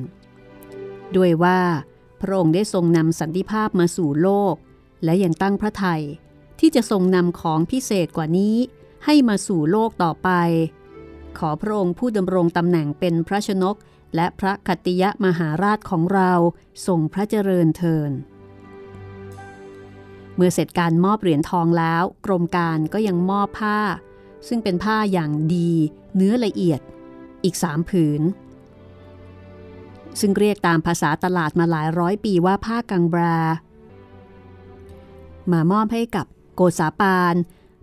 [1.16, 1.60] ด้วยว่า
[2.20, 4.54] พระองค์ได้ทรงนำสันติภาพมาสู่โลก
[5.04, 6.02] และยังตั้งพระไทย
[6.60, 8.56] ที่จะทรงนำของพิเศษกว่านี้
[9.04, 10.30] ให้มาสู่โลกต่อไป
[11.38, 13.76] ขอพระองค์ผู้ดำรงตำแหน่งเป็นพระชนก
[14.14, 16.32] และพระคติยะมหาราชของเรา
[16.86, 18.10] ทรงพระเจริญเทิน
[20.36, 23.78] เมื่อเสร็จการมอบเหรียญทองแล้ว กรมการก็ยังมอบผ้า
[24.48, 25.70] ซึ่งเป็นผ้าอย่างดี
[26.16, 26.80] เนื้อละเอียด
[27.44, 28.22] อีกสามผืน
[30.20, 33.38] ซึ่งเรียกตามภาษาตลาดมาหลายร้อยปีว่าผ้ากังบรา
[35.52, 37.34] มามอบให้กับโกษาปาน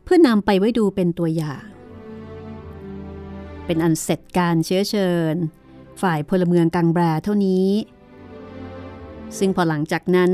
[0.04, 1.64] เพื่อนำไปไว้ดูเป็นตัวอย่าง
[3.66, 5.36] เป็นอันเสร็จการเชื้อเชิญ
[6.02, 7.68] ฝ่ายพลเมืองกังแบรเท่านี้
[9.38, 10.32] ซึ่งพอหลังจากนั้น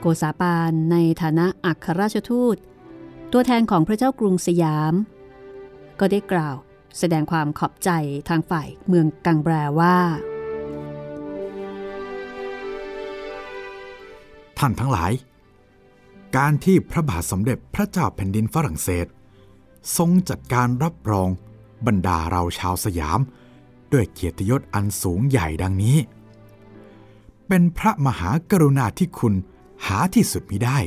[0.00, 2.56] โกษาปานในฐานะอัครราชทูต
[3.32, 4.94] ตัวแทนของพระเจ้ากรุงสยาม
[6.00, 6.56] ก็ได้กล่าว
[6.98, 7.90] แสดงความขอบใจ
[8.28, 9.96] ทางฝ่ายเมืองกังแบรว่า
[14.58, 15.12] ท่านทั้งหลาย
[16.36, 19.06] การที่พระบาทสมเด็จพระเจ้าแผ่นดินฝรั่งเศส
[19.96, 21.28] ทรงจัดการรับรอง
[21.86, 23.20] บรรดาเราชาวสยาม
[23.92, 25.96] ด้วยเกียรติยศอันสูงใหญ่ดังนี้
[27.48, 29.34] เป็นพระมหากรุณาธิคุณ
[29.86, 30.78] หาที่สุดมิได้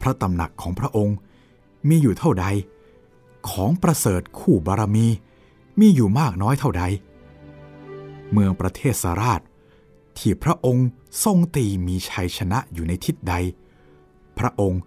[0.00, 1.16] พระตำหนักของพระองค์
[1.88, 2.46] มีอยู่เท่าใด
[3.50, 5.06] ของประเสริฐคู่บารมี
[5.80, 6.82] มีอยู่มากน้อยเท่าใด
[8.32, 9.40] เมืองประเทศสาราช
[10.18, 10.88] ที่พระองค์
[11.24, 13.34] ทรงตีมีชัยชนะอยู่ในทิศใด
[14.38, 14.80] พระองค์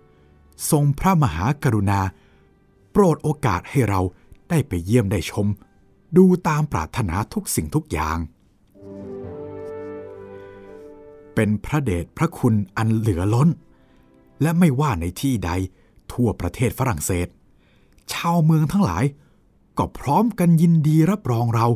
[0.71, 2.01] ทรงพระมหากรุณา
[2.91, 4.01] โปรดโอกาสให้เรา
[4.49, 5.47] ได้ไปเยี่ยมได้ชม
[6.17, 8.17] ดูตามปรารถนาทุกสิ่งทุกอย่าง
[11.35, 13.49] เป็นพระเดชพระคุณอันเหลือล้น
[14.41, 15.51] และไม่ว่าในที่ใด
[16.11, 17.27] ทั่วประเทศฝรั่งเศส
[18.13, 19.03] ชาวเมืองทั้งหลาย
[19.77, 21.67] ก็พร้อมกันยินดีรับรองเรา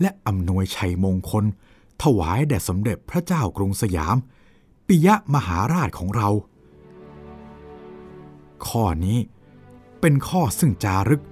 [0.00, 1.44] และอำนวยชัยมงคล
[2.02, 4.16] ถวายแด่สมเด็จพระเจ้ากรุงสยาม
[4.86, 6.28] ปิยะมหาราชของเรา
[8.66, 9.18] ข้อนี้
[10.00, 11.22] เป็นข้อซึ่งจารึก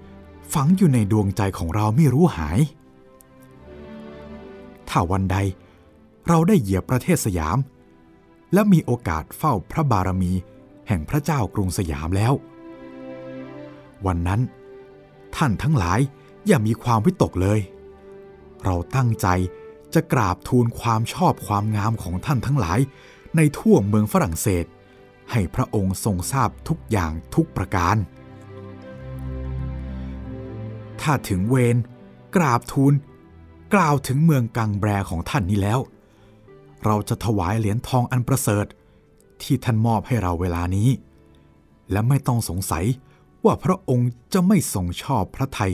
[0.54, 2.59] ฝังอยู่ในดวงใจของเราไม่รู้หาย
[4.88, 5.37] ถ้าวันใด
[6.28, 7.59] เราได้เหยียบประเทศสยาม
[8.52, 10.33] และมีโอกาสเฝ้าพระบารมี
[10.88, 12.33] แห่งพระเจ้ากรุงสยามแล้ว
[14.07, 14.40] วันนั้น
[15.37, 16.00] ท่านทั้งหลาย
[16.46, 17.61] อย่ามีความวิตกเลย
[18.64, 19.26] เราตั้งใจ
[19.94, 22.79] จะกราบทูลความชอบความงามของท่านทั้งหลาย
[23.37, 24.64] ในทั่วเมืองฝรั่งเศส
[25.31, 27.96] ให้พระองค์ทรงทราบทุกอย่างทุกประการ
[31.01, 31.77] ถ้าถึงเวร
[32.37, 32.92] กราบทูล
[33.74, 35.81] กล่าวถึงเมืองกังแบรของท่านนี้แล้ว
[36.85, 38.66] เราจะถวายเหรียญทองอันประเสริฐ
[39.42, 40.88] ที่ท่านมอบให้เราเวลานี้
[41.90, 42.85] และไม่ต้องสงสัย
[43.44, 45.72] ว่าพระองค์จะไม่ทรงชอบพระไทย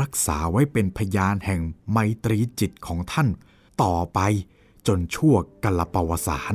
[0.00, 3.28] รักษาไว้เป็นพยานแห่งไมตรีจิตของท่าน
[3.82, 4.20] ต่อไป
[4.86, 6.54] จนชั่วกัลปวสาร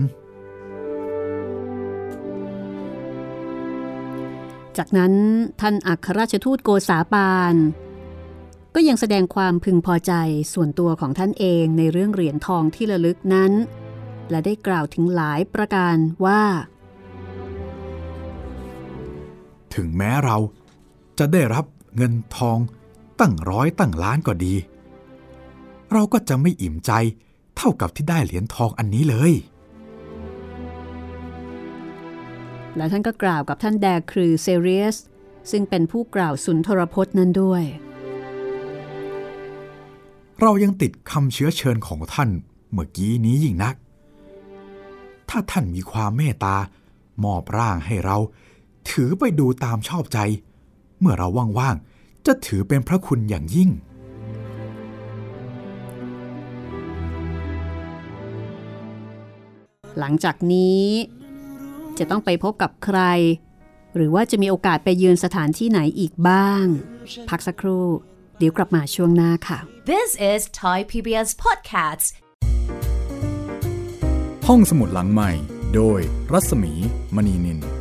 [4.78, 5.14] จากนั้น
[5.62, 7.56] ท่านอัครราชทูตโกษาปาน
[8.76, 10.14] ก็ยังแสดงความพึงพอใจ
[10.54, 13.52] ส่วนตัวของท่านเองในเรื่องเหรียญทองที่ระลึกนั้น
[14.30, 15.96] และได้กล่าวถึงหลายประการ
[16.26, 16.42] ว่า
[19.76, 20.38] ถึงแม้เรา
[21.20, 22.58] จะได้รับเงินทอง
[23.20, 24.54] ตั้งร้อยตั้งล้านก็ดี
[25.94, 26.92] เราก็จะไม่อิ่มใจ
[27.58, 29.34] เท่ากับที่ได้เหรียญทองอันนี้เลย
[32.76, 34.98] และท่านก็กล่าวกับท่านแดครือเซเรียส
[35.52, 37.64] ซึ่งเป็นผู้กล่าวสุนทรพจน์นั้นด้วย
[40.42, 42.30] เรายังติดคำเชื้อเชิญของท่าน
[42.72, 43.76] เมื่อกี้นี้ยิ่งนัก
[45.30, 46.56] ถ้าท่านมีความเมตตา
[47.24, 48.18] มอบร่างให้เรา
[48.90, 50.20] ถือไปดูตามชอบใจ
[51.00, 51.28] เมื่อเรา
[51.60, 51.97] ว่างๆ
[52.28, 53.70] จะถือเป็นพระคุณอย่างยิ่ง
[60.00, 60.86] หลังจากนี้
[61.98, 63.00] จะต้องไปพบกับใคร
[63.96, 66.66] หรือว่าจะมีโอกาสไปเยือนสถานที่ไหนอีกบ้าง
[67.30, 67.88] พักสักครู่
[68.38, 69.60] เดี๋ยวกลับมาช่วงหน้าค่ะ
[69.92, 72.08] This is Thai PBS Podcasts.
[74.48, 75.32] ห้องสมุดหลังใหม่
[75.76, 76.00] โดย
[76.34, 76.74] รัศมี
[77.16, 77.77] มณีนิน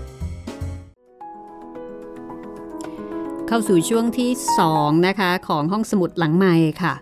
[3.49, 4.31] เข้าสู่ช่วงที่
[4.69, 6.95] 2 นะคะ ของห้องสมุดหลังใหม่ค่ะ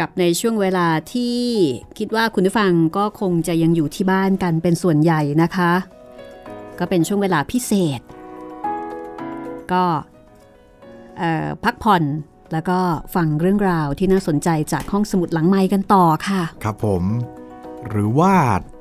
[0.00, 1.38] กับในช่วงเวลาที่
[1.98, 5.72] คิดว่าคุณผู้ฟังก็คงจะยังอยู่ที่บ้านกันเป็นส่วนใหญ่นะคะ
[6.78, 8.00] ก็เป็นช่วงเวลาพิเศษ
[9.72, 9.84] ก็
[11.64, 12.02] พักผ่อน
[12.52, 12.78] แล้วก็
[13.14, 17.02] ฟังเรื่องราวที่น่าสนใจจากห้องสมุดหลังไม้กันต่อค่ะ ครับผม
[17.88, 18.32] หรือว่า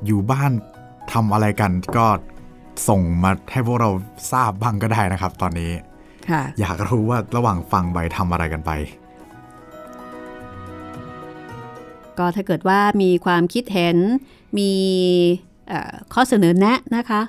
[0.06, 0.52] อยู่บ้าน
[1.12, 2.08] ทำอะไรกันก็
[2.88, 3.90] ส่งมาให้พวกเรา
[4.32, 5.72] ทราบบ้างก็ได้นะครับตอนนี้
[6.60, 8.72] อยากรู้ว่าระหว่างฟังไปทำอะไรกันไป
[12.18, 13.98] ก็ถ้าเกิดว่ามีความคิดเห็น
[14.58, 14.72] มี
[15.68, 17.22] เอ่อข้อเสนอแนะนะคะ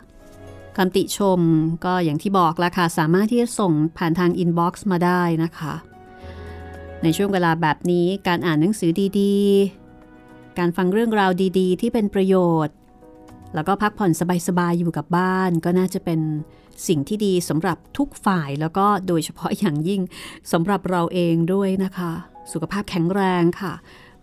[0.77, 1.41] คำติชม
[1.85, 5.75] ก็อย่างที่บอกละค่ะ สามารถที่จะส่งผ่านทางอินบ็อกซ์มาได้นะคะ
[7.03, 12.75] ในช่วงเวลาแบบนี้การอ่านหนังสือดีๆ การฟังเรื่องราวดีๆ ที่เป็นประโยชน์
[13.55, 14.13] แล้วก็พักผ่อน
[14.49, 16.21] สบายๆ อยู่กับบ้านก็น่าจะเป็น
[16.89, 20.01] สิ่งที่ดีสำหรับทุกฝ่ายแล้วก็โดยเฉพาะอย่างยิ่ง
[20.53, 22.13] สำหรับเราเองด้วยนะคะ
[22.53, 23.73] สุขภาพแข็งแรงค่ะ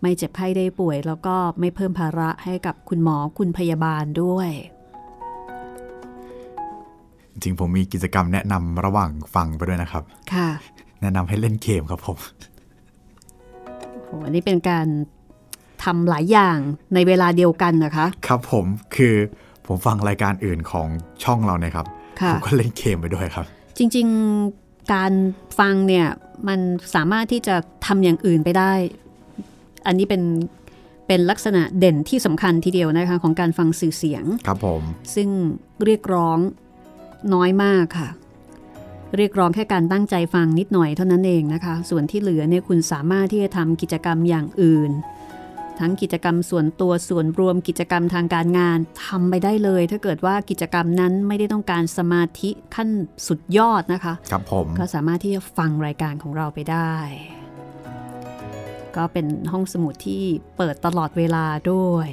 [0.02, 4.50] ไม่เจ็บไข้ได้ป่วย แล้วก็ไม่เพิ่มภาระให้กับคุณหมอคุณพยาบาลด้วย
[7.32, 10.50] จริงๆผมมีกิจกรรมแนะนำระหว่างฟังไปด้วยนะครับ ค่ะ
[11.02, 12.18] แนะนำให้เล่นเกมครับผม
[14.06, 14.88] โหอันนี้เป็นการ
[15.84, 16.58] ทำหลายอย่าง
[16.94, 19.16] ในเวลาเดียวกันนะคะ ครับผมคือ
[19.68, 20.88] ผมฟังรายการอื่นของ
[21.24, 21.99] ช่องเราเนี่ยครับค่ะ
[22.34, 23.46] ผมก็เล่นเกมไปด้วยครับ
[23.78, 24.08] จริง
[24.50, 25.12] ๆ การ
[25.60, 26.08] ฟังเนี่ย
[26.48, 26.60] มัน
[26.96, 27.56] สามารถที่จะ
[27.86, 28.74] ทำอย่างอื่นไปได้
[29.88, 30.24] อันนี้เป็น
[31.08, 34.84] เป็นลักษณะเด่นที่สำคัญทีเดียวนะคะของการฟังสื่อเสียง ครับผม
[35.16, 35.30] ซึ่ง
[35.86, 36.38] เรียกร้อง
[37.34, 38.10] น้อยมากค่ะ
[39.18, 44.92] เรียกร้องแค่การตั้งใจฟังนิดหน่อยเท่านั้นเองนะคะ ส่วนที่เหลือเนี่ยคุณสามารถที่จะทำกิจกรรมอย่างอื่น
[45.80, 52.90] ทั้งกิจกรรมส่วนตัวส่วนรวมกิจกรรมทางการงานทำไปได้เลย ถ้าเกิดว่ากิจกรรมนั้นไม่ได้ต้องการสมาธิขั้น
[53.28, 56.94] สุดยอดนะคะครับผมก็สามารถที่จะฟังรายการของเราไปได้
[58.96, 60.24] ก็เป็นห้องสมุดที่
[60.58, 62.10] เปิดตลอดเวลาด้วย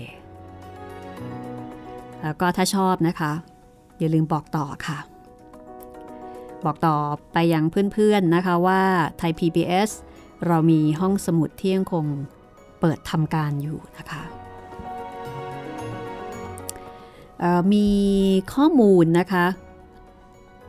[2.23, 3.33] แล้วก็ถ้าชอบนะคะ
[3.99, 4.99] อย่าลืมบอกต่อค่ะ
[6.65, 6.97] บอกต่อ
[7.33, 8.83] ไปยังเพื่อนๆนะคะว่า
[9.19, 9.91] ไทย PBS
[10.47, 14.23] เรามีห้องสมุดที่ยังคงเปิดทำการอยู่นะคะ
[17.73, 17.89] มี
[18.55, 19.47] ข้อมูลนะคะ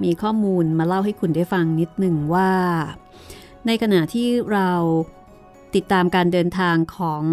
[0.03, 2.51] มีข้อมูลมาเล่าให้คุณได้ฟังนิดหนึ่งว่า
[3.65, 4.71] ในขณะที่เรา
[5.75, 7.23] ติดตามการเดินทางของ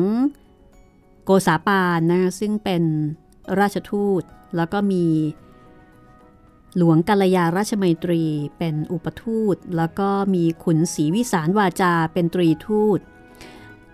[1.25, 2.83] โกษาปานนะคะซึ่งเป็น
[3.61, 4.23] ราชทูต
[4.57, 5.05] แล้วก็มี
[6.77, 8.23] หลวงกัลยาราชมัยตรี
[8.59, 13.01] เป็นอุปทูต แล้วก็มีขุนศรีวิสารวาจาเป็นตรีทูต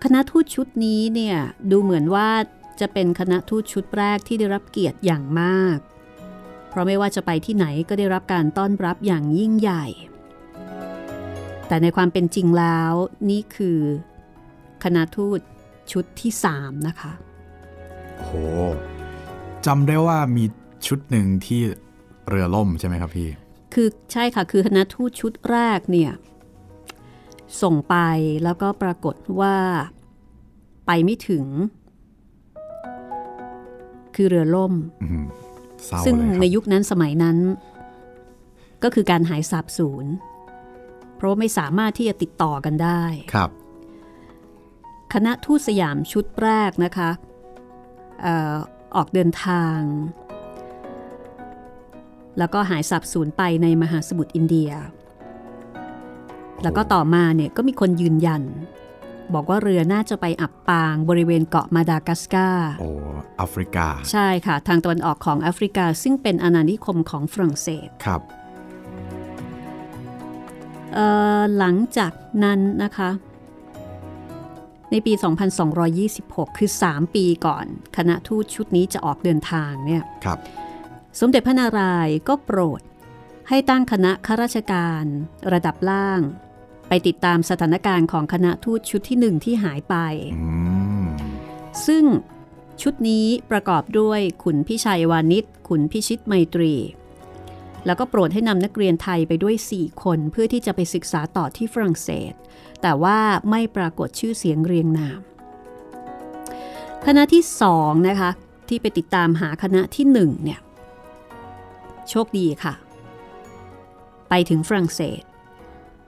[0.03, 1.37] คณะทูตชุดนี้เนี่ย
[1.71, 2.29] ดูเหมือนว่า
[2.79, 5.77] จะเป็นคณะทูตชุดแรกที่ได้รับเกียรติอย่างมาก
[6.69, 9.85] เพราะไม่ว่าจะไปที่ไหนก็ได้รับการต้อนรับอย่างยิ่งใหญ่
[11.67, 12.93] แต่ในความเป็นจริงแล้ว
[13.29, 13.79] นี่คือ
[14.83, 15.39] คณะทูต
[15.91, 17.11] ชุดที่3นะคะ
[18.19, 18.29] โห
[19.65, 20.43] จำได้ว่ามี
[20.87, 21.61] ชุดหนึ่งที่
[22.29, 23.29] เรือล่มใช่ไหมครับพี่
[23.73, 26.11] คือใช่ค่ะคือคณะทูตชุดแรกเนี่ย
[27.61, 27.95] ส่งไป
[28.43, 29.55] แล้วก็ปรากฏว่า
[30.87, 31.45] ไปไม่ถึง
[34.15, 35.25] คือเรือล่มอืม
[35.85, 37.37] เศร้าซึ่งเลยครับในยุคนั้นสมัยนั้น
[38.83, 40.05] ก็คือการหายสาบสูญ
[41.15, 43.49] เพราะว่าไม่สามารถที่จะติดต่อกันได้ครับ
[45.13, 47.09] คณะทูตสยามชุดแรกนะคะ
[48.21, 48.55] เอ่อ
[48.95, 49.79] ออกเดินทาง
[52.39, 54.71] แล้วก็หายสับสูญไปในมหาสมุทรอินเดีย
[56.63, 58.43] แล้วก็ต่อมาเนี่ยก็มีคนยืนยัน
[59.33, 62.89] บอกว่าเรือน่าจะไปอับปางบริเวณเกาะมาดากัสการ์โอ้
[63.37, 68.21] แอฟริกา ใช่ค่ะ ทางตะวันออกของแอฟริกา ซึ่งเป็นอาณานิคมของฝรั่งเศสครับ
[70.93, 71.07] เอ่
[71.39, 73.09] อหลังจากนั้นนะคะ
[74.91, 75.13] ในปี
[75.85, 77.65] 2226 คือ 3 ปีก่อน
[77.97, 80.39] คณะทูตชุดนี้จะออกเดินทางเนี่ยครับ
[81.19, 82.81] สมเด็จพระนารายณ์ก็โปรด
[83.49, 85.03] ให้ตั้งคณะข้าราชการ
[85.53, 86.21] ระดับล่าง
[86.93, 89.95] ไปติดตามสถานการณ์ของคณะทูตชุดที่หนึ่งที่หายไป
[90.41, 90.49] อื
[91.01, 91.05] ม
[91.85, 92.03] ซึ่ง
[92.81, 96.73] ชุดนี้ประกอบด้วยขุนพิชัยวานิชขุนพิชิตไมตรี
[97.85, 102.33] แล้วก็โปรดให้นำนักเรียนไทยไปด้วย 4 คนเพื่อที่จะไปศึกษาต่อที่ฝรั่งเศส
[102.81, 105.19] แต่ว่าไม่ปรากฏชื่อเสียงเรียงนาม
[107.05, 107.43] คณะที่
[107.75, 108.31] 2นะคะ
[108.67, 110.59] ที่ไปติดตามหาคณะที่1เนี่ย
[112.09, 112.73] โชคดีค่ะ
[114.29, 115.21] ไปถึงฝรั่งเศส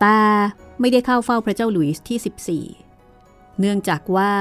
[0.02, 0.17] แต่
[0.80, 4.34] ไม่ได้เข้าเฝ้าพระเจ้าหลุยส์ที่ 14 เนื่องจากว่า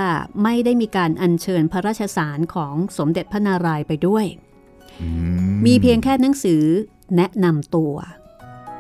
[0.43, 4.27] ไม่ได้มีการอัญเชิญพระราชสารของสมเด็จพระนารายณ์ไปด้วย
[5.01, 5.09] อื
[5.67, 6.65] มีเพียงแค่หนังสือ
[7.17, 7.95] แนะนำตัว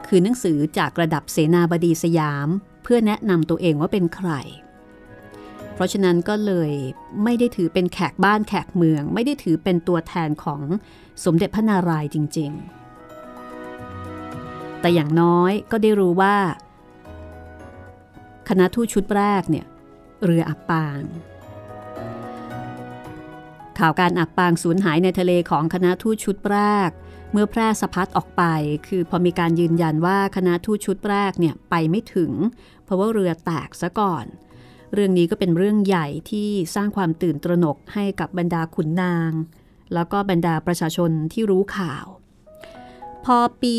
[0.06, 2.48] คือหนังสือจากระดับเสนาบดีสยาม
[2.82, 4.30] เพื่อแนะนำตัวเองว่าเป็นใคร
[5.74, 6.72] เพราะฉะนั้นก็เลย
[7.24, 10.62] ไม่ได้ถือเป็นแขกบ้านแขกเมือง ไม่ได้ถือเป็นตัวแทนของ
[11.24, 12.50] สมเด็จพระนารายณ์จริง
[13.46, 16.36] ๆ แต่อย่างน้อยก็ได้รู้ว่า
[16.71, 16.71] ค
[18.60, 19.66] ณะทูตชุดแรกเนี่ย
[20.24, 21.02] เรืออับปาง
[23.78, 26.90] ข่าวการอับปางสูญหายในทะเลของคณะทูตชุดแรก
[27.32, 28.42] เมื่อแพร่สะพัดออกไป
[28.88, 32.32] คือพอมีการยืนยันว่าคณะทูตชุดแรกเนี่ยไปไม่ถึง
[32.84, 34.26] เพราะว่าเรือแตกซะก่อน
[34.92, 39.32] เรื่องนี้ก็เป็นเรื่องใหญ่ที่สร้างความตื่นตระหนกให้กับบรรดาขุนนาง
[39.94, 42.06] แล้วก็บรรดาประชาชนที่รู้ข่าว
[43.24, 43.76] พอปี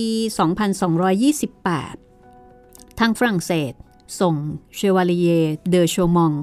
[1.64, 3.74] 2228 ทางฝรั่งเศส
[4.22, 4.36] ส่ง
[4.76, 5.28] เชวาลีเย
[5.70, 6.34] เดอโชมอง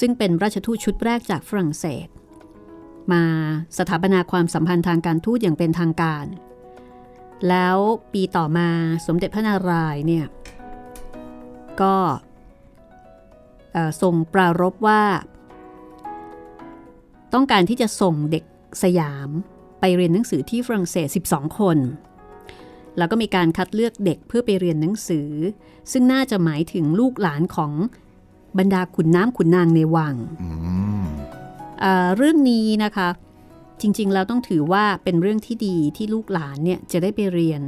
[0.00, 2.08] ซึ่งเป็นราชทูตชุดแรกจากฝรั่งเศส
[3.12, 3.24] มา
[3.78, 6.26] สถาปนาความสัมพันธ์ทางการทูตอย่างเป็นทางการ
[7.48, 7.76] แล้ว
[8.12, 8.68] ปีต่อมา
[9.06, 10.26] สมเด็จพระนารายณ์เนี่ย
[11.80, 11.96] ก็
[13.72, 15.02] เอ่อทรงปรารภว่า
[17.34, 18.44] ต้องการที่จะส่งเด็ก
[18.82, 19.28] สยาม
[19.80, 21.78] ไปเรียนหนังสือที่ฝรั่งเศส 12 คน
[22.98, 25.30] แล้วก็มีการคัดเลือกเด็กเพื่อไปเรียนหนังสือ
[25.92, 27.72] ซึ่งน่าจะหมายถึงลูกหลานของ
[28.58, 30.50] บรรดาขุนน้ำขุนนางในวังอื
[31.02, 31.04] ม
[31.80, 33.08] เอ่อเรื่องนี้นะคะ
[33.80, 37.62] จริงๆแล้วต้องถือว่าเป็นเรื่องที่ดีที่ลูกหลานเนี่ยจะได้ไปเรียน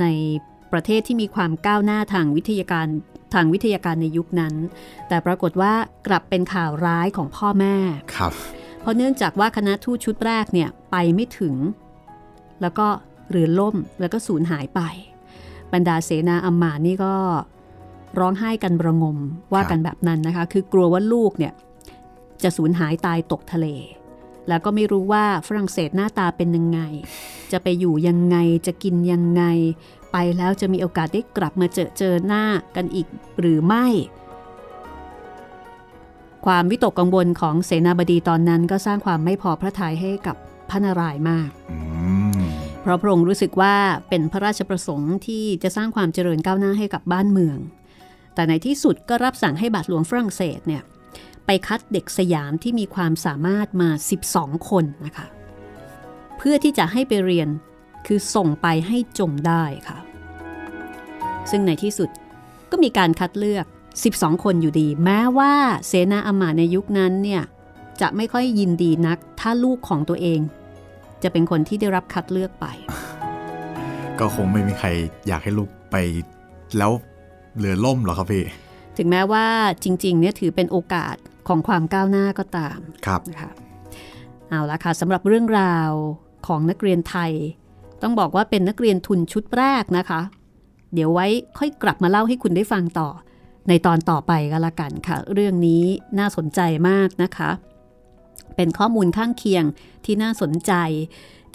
[0.00, 0.06] ใน
[0.72, 2.86] ประเทศที่มีความก้าวหน้าทางวิทยาการ
[3.34, 4.54] ทางวิทยาการในยุคนั้น
[5.08, 5.72] แต่ปรากฏว่า
[6.06, 7.76] กลับเป็นข่าวร้ายของพ่อแม่
[8.16, 8.32] ครับ
[8.80, 11.54] เพราะเนื่องจากว่าคณะทูตชุดแรกเนี่ยไปไม่ถึง
[12.62, 12.86] แล้วก็
[13.30, 14.80] เรือล่มแล้วก็สูญหายไป
[15.72, 17.14] บรรดาเสนาอัมมาตย์นี่ก็
[18.18, 19.18] ร้องไห้กันประงม
[19.54, 21.52] ว่ากันแบบนั้นนะคะ คือกลัวว่าลูกเนี่ย
[22.42, 23.66] จะสูญหายตายตกทะเล
[24.48, 26.80] แล้วก็ไม่รู้ว่าฝรั่งเศสหน้าตาเป็นยังไง
[27.52, 29.42] จะไปอยู่ยังไงจะกินยังไง
[30.12, 32.44] ไปแล้วจะมีโอกาสได้กลับมาเจอเจอหน้า
[32.76, 33.06] กันอีก
[33.40, 33.86] หรือไม่
[36.46, 40.36] ความวิตกกังวลของเสนาบดีตอนนั้นก็สร้างความไม่พอพระทัยให้กับ
[40.70, 41.76] พระนารายมากอื
[42.22, 42.23] ม
[42.84, 43.76] เพราะพระองค์รู้สึกว่า
[44.08, 47.58] เป็นพระราชประสงค์ที่จะสร้างความเจริญก้าวหน้าให้กับบ้านเมือง
[48.34, 50.82] แต่ในที่สุดก็รับสั่งให้บาทหลวงฝรั่งเศสเนี่ย
[51.46, 53.90] ไปคัดเด็กสยามที่มีความสามารถมา
[54.28, 55.26] 12 คนนะคะ
[56.38, 57.48] เพื่อที่จะให้ไปเรียน
[58.06, 59.98] คือส่งไปให้จงได้ค่ะ
[61.50, 62.08] ซึ่งในที่สุด
[62.70, 63.66] ก็มีการคัดเลือก
[64.04, 65.54] 12 คนอยู่ดี แม้ว่า
[65.86, 67.42] เสนาอามาในยุคนั้นเนี่ย
[68.00, 70.40] จะไม่ค่อยยินดีนักถ้าลูกของตัวเอง
[71.24, 72.66] จะเป็นคนที่ได้รับคัดเลือกไป
[74.18, 74.88] ก็คงไม่มีใคร
[75.28, 75.96] อยากให้ลูกไป
[76.78, 76.92] แล้ว
[77.58, 78.44] เรือล่มหรอกครับพี่
[78.96, 79.46] ถึงแม้ว่า
[79.84, 81.16] จริงๆเนี่ยถือเป็นโอกาส
[81.48, 83.50] ของความก้าวหน้าก็ตาม ครับนะคะ
[84.48, 85.90] เอาละค่ะสำหรับเรื่องราว
[86.46, 87.32] ของนักเรียนไทย
[88.02, 90.20] ต้องบอกว่าเป็นนักเรียนทุนชุดแรกนะคะ
[90.94, 91.26] เดี๋ยวไว้
[91.58, 93.08] ค่อยกลับมาเล่าให้คุณได้ฟังต่อ
[93.68, 95.82] ในตอนต่อไปก็แล้วกันค่ะ เรื่องนี้
[96.18, 97.50] น่าสนใจมากนะคะ
[98.56, 99.64] เป็นข้อมูลข้างเคียง
[100.04, 100.72] ที่น่าสนใจ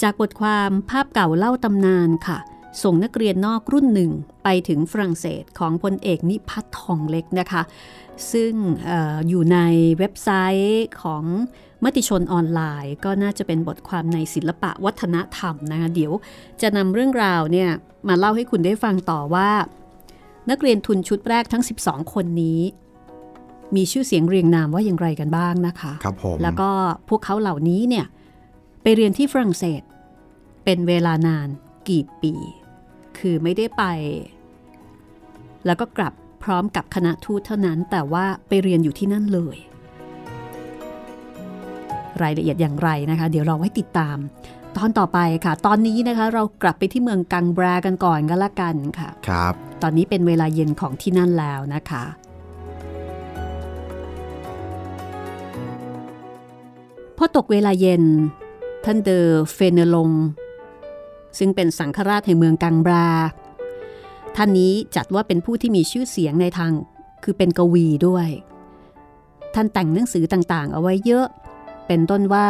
[0.02, 2.38] จากบทความภาพเก่าเล่าตำนานค่ะ
[2.84, 4.12] ส่งนักเรียนนอกรุ่นหนึ่ง
[4.43, 7.62] ไปถึงฝรั่งเศสของพลเอกนิพัฒน์ทองเล็กนะคะ
[8.32, 8.54] ซึ่ง
[8.89, 9.58] อออยู่ใน
[10.00, 10.30] เว็บไซ
[10.64, 11.24] ต์ของ
[11.84, 16.12] มติชนออนไลน์ ก็น่าจะเป็นบทความในศิลปะวัฒนธรรมนะคะเดี๋ยว
[16.62, 17.70] จะนำเรื่องราวเนี่ย
[18.08, 19.50] มาเล่าให้คุณได้ฟังต่อว่า
[20.50, 22.60] นักเรียนทุนชุดแรกทั้ง 12 คนนี้
[23.76, 26.70] มีชื่อเสียงเรียงนามว่าอย่างไรกันบ้างนะคะครับผมแล้วก็
[27.09, 28.05] พวกเขาเหล่านี้เนี่ย
[28.84, 29.82] ไปเรียนที่ฝรั่งเศส
[30.63, 31.47] เป็นเวลานาน
[31.89, 32.34] กี่ปี
[33.17, 33.84] คือไม่ได้ไป
[35.65, 36.13] แล้วก็กลับ
[36.43, 39.57] พร้อมกับคณะทูตเท่านั้น แต่ว่าไปเรียนอยู่ที่นั่นเลย
[42.22, 44.17] รายละเอียดอย่างไรนะคะ เดี๋ยวเราไว้ติดตาม
[44.78, 52.03] ตอนต่อไปค่ะ ตอนนี้นะคะ เรากลับไปที่เมืองกังบรากันก่อนก็แล้วกันค่ะ ครับ ตอนนี้เป็นเวลาเย็นของที่นั่นแล้วนะคะ
[57.22, 58.03] พอตกเวลาเย็น
[58.86, 60.09] ท่านเดอเฟเนลง
[61.38, 63.07] ซึ่งเป็นสังฆราชแห่งเมืองกังบรา
[64.36, 66.72] ท่านนี้จัดว่าเป็นผู้ที่มีชื่อเสียงในทาง
[67.24, 68.28] คือเป็นกวีด้วย
[69.55, 71.28] ท่านแต่งหนังสือต่างๆ เอาไว้เยอะ
[71.88, 72.49] เป็นต้นว่า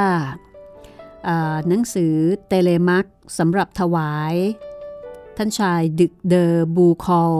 [1.68, 2.14] หนังสือ
[2.48, 3.06] เตเลมัก
[3.38, 4.36] สำหรับถวาย
[5.38, 7.34] ท่านชายดึกเดอบูคอล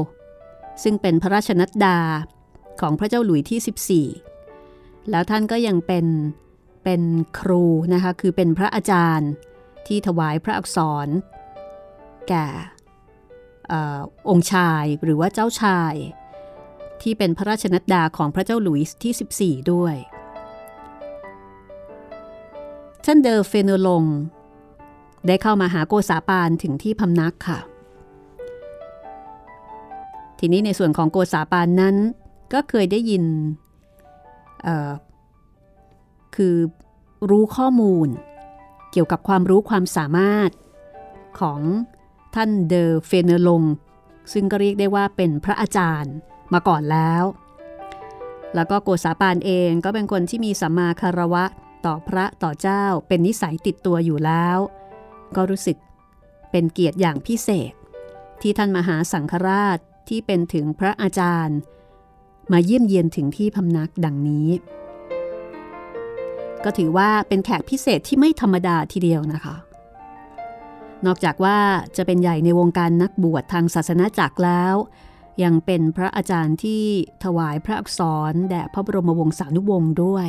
[0.84, 2.00] ซึ่งเป็นพระราชนัดดา
[2.82, 6.06] ของพระเจ้าหลุยที่ 14 แล้วท่านก็ยังเป็น
[6.84, 7.02] เป็น
[7.40, 7.64] ครู
[7.94, 9.32] นะคะคือเป็นพระอาจารย์
[9.88, 11.08] ที่ถวายพระอักษร
[12.30, 12.48] แก่
[13.72, 14.00] ออ
[14.30, 15.94] องค์ชายหรือว่าเจ้าชาย
[17.02, 19.96] ที่เป็นพระราชนัดดาของพระเจ้าหลุยส์ที่ 14 ด้วย
[23.06, 24.04] ท่านเดอเฟโนลง
[25.28, 27.60] ได้เข้ามาหาโกษาปานถึงที่พำนักค่ะ
[30.40, 31.96] ทีนี้ในส่วนของโกษาปานนั้น
[32.54, 33.24] ก็เคยได้ยิน
[36.36, 36.56] คือ
[37.30, 38.08] รู้ข้อมูล
[38.92, 40.50] เกี่ยวกับความรู้ความสามารถ
[41.40, 41.60] ของ
[42.36, 43.64] ท่านเดอเฟเนลง
[44.34, 46.14] ซึ่งก็เรียกได้ว่าเป็นพระอาจารย์
[46.54, 47.24] มาก่อนแล้ว
[48.56, 51.46] แล้วก็โกษาปานเองก็เป็นคนที่มีสัมมาคารวะ
[51.86, 54.58] ต่อพระต่อเจ้าเป็นนิสัยติดตัวอยู่แล้ว
[55.36, 55.78] ก็รู้สึก
[56.52, 57.74] เป็นเกียรติอย่างพิเศษ
[58.42, 59.78] ที่ท่านมหาสังฆราช
[60.10, 61.58] ที่เป็นถึงพระอาจารย์
[62.52, 64.48] มาเยี่ยมเยียนถึงที่พำนักดังนี้
[66.64, 69.56] ก็ถือว่าเป็นแขกพิเศษที่ไม่ธรรมดาทีเดียวนะคะ
[71.06, 71.58] นอกจากว่า
[71.98, 74.76] จะเป็นใหญ่ในวงการนักบวชทางศาสนาจักรแล้ว
[75.44, 76.84] ยังเป็นพระอาจารย์ที่
[77.24, 78.00] ถวายพระอักษ
[78.32, 80.28] รแด่พระบรมวงศานุวงศ์ด้วย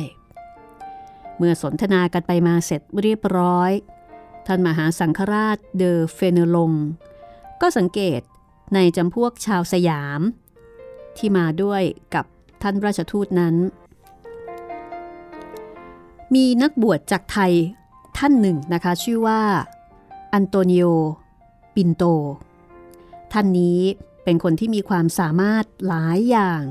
[1.37, 3.71] เมื่อสนทนากันไปมาเสร็จเรียบร้อย
[4.47, 6.71] ท่านมหาสังฆราชเดอเฟเนลง
[7.61, 8.21] ก็สังเกต
[8.73, 10.21] ในจำพวกชาวสยาม
[11.17, 11.83] ที่มาด้วย
[12.15, 12.25] กับ
[12.61, 13.55] ท่านราชทูตนั้น
[16.35, 17.53] มีนักบวชจากไทย
[18.17, 19.41] ท่านหนึ่งนะคะ ชื่อว่า
[20.33, 20.85] อันโตนิโอ
[21.75, 22.03] ปินโต
[23.33, 23.79] ท่านนี้
[24.23, 26.61] เป็นคนที่มีความสามารถหลายอย่าง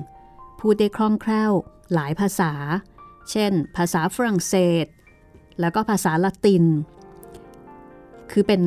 [0.61, 1.53] พูดได้คล่องแคล่ว
[1.95, 2.53] หลายภาษา
[3.31, 4.55] เช่น ภาษาฝรั่งเศ
[4.85, 4.87] ส
[5.61, 6.65] แล้วก็ภาษาละติน
[8.31, 8.63] คือเป็น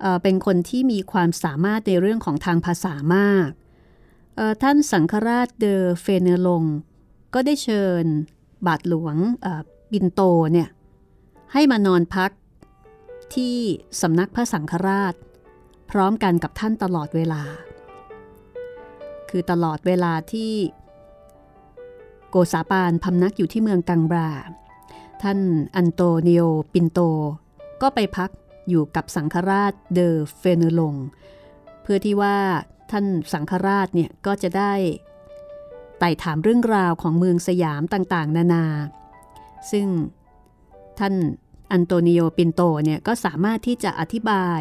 [0.00, 3.48] เเป็นคนที่มีความสามารถในเรื่องของทางภาษามาก
[4.62, 6.62] ท่านสังฆราชเดอเฟเนลง
[7.34, 8.04] ก็ได้เชิญ
[8.66, 9.16] บาทหลวง
[9.92, 10.20] ปินโต
[10.52, 10.68] เนี่ย
[11.52, 12.30] ให้มานอนพัก
[13.34, 13.56] ที่
[14.00, 15.14] สำนักพระสังฆราช
[15.90, 17.42] พร้อมกันกับท่านตลอดเวลา
[19.30, 20.52] คือตลอดเวลาที่
[22.30, 24.30] โกษาปานพำนักอยู่ที่เมืองกังบรา
[25.22, 25.38] ท่าน
[25.76, 26.42] อันโตนิโอ
[26.72, 27.00] ปินโต
[27.82, 28.30] ก็ไปพัก
[28.68, 30.94] อยู่กับสังฆราชเดอเฟเนลง
[31.82, 32.36] เพื่อที่ว่า
[32.90, 34.72] ท่านสังฆราชเนี่ยก็จะได้
[36.04, 38.66] ไต่ถามเรื่องราวของเมืองสยามต่างๆ นานา
[39.70, 39.86] ซึ่ง
[40.98, 41.14] ท่าน
[41.72, 44.60] อันโตนิโอปินโตเนี่ยก็สามารถที่จะอธิบาย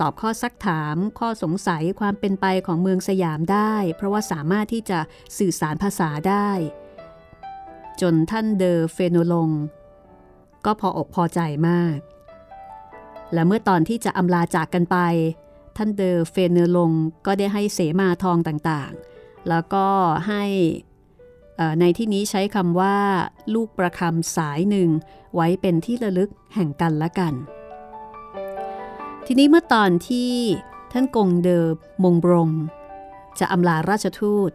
[0.00, 4.98] ตอบข้อซักถามข้อสงสัยความเป็นไปของเมืองสยามได้ เพราะว่าสามารถที่จะ
[5.38, 6.50] สื่อสารภาษาได้
[8.00, 9.50] จนท่านเดอเฟเนลง
[10.64, 11.98] ก็พออกพอใจมาก
[13.32, 14.96] และเมื่อตอนที่จะอำลาจากกันไป
[15.76, 16.90] ท่านเดอเฟเนลง
[17.26, 19.15] ก็ได้ให้เสมาทองต่างๆ
[19.48, 19.86] แล้วก็
[20.28, 20.44] ให้
[21.80, 22.96] ในที่นี้ใช้คำว่า
[23.54, 24.88] ลูกประคำสายหนึ่ง
[25.34, 27.34] ไว้เป็นที่ระลึกแห่งกันและกัน
[29.26, 30.32] ทีนี้เมื่อตอนที่
[30.92, 31.66] ท่านกงเดอ
[32.04, 32.50] มงบรง
[33.38, 34.50] จะอำลาราชทูต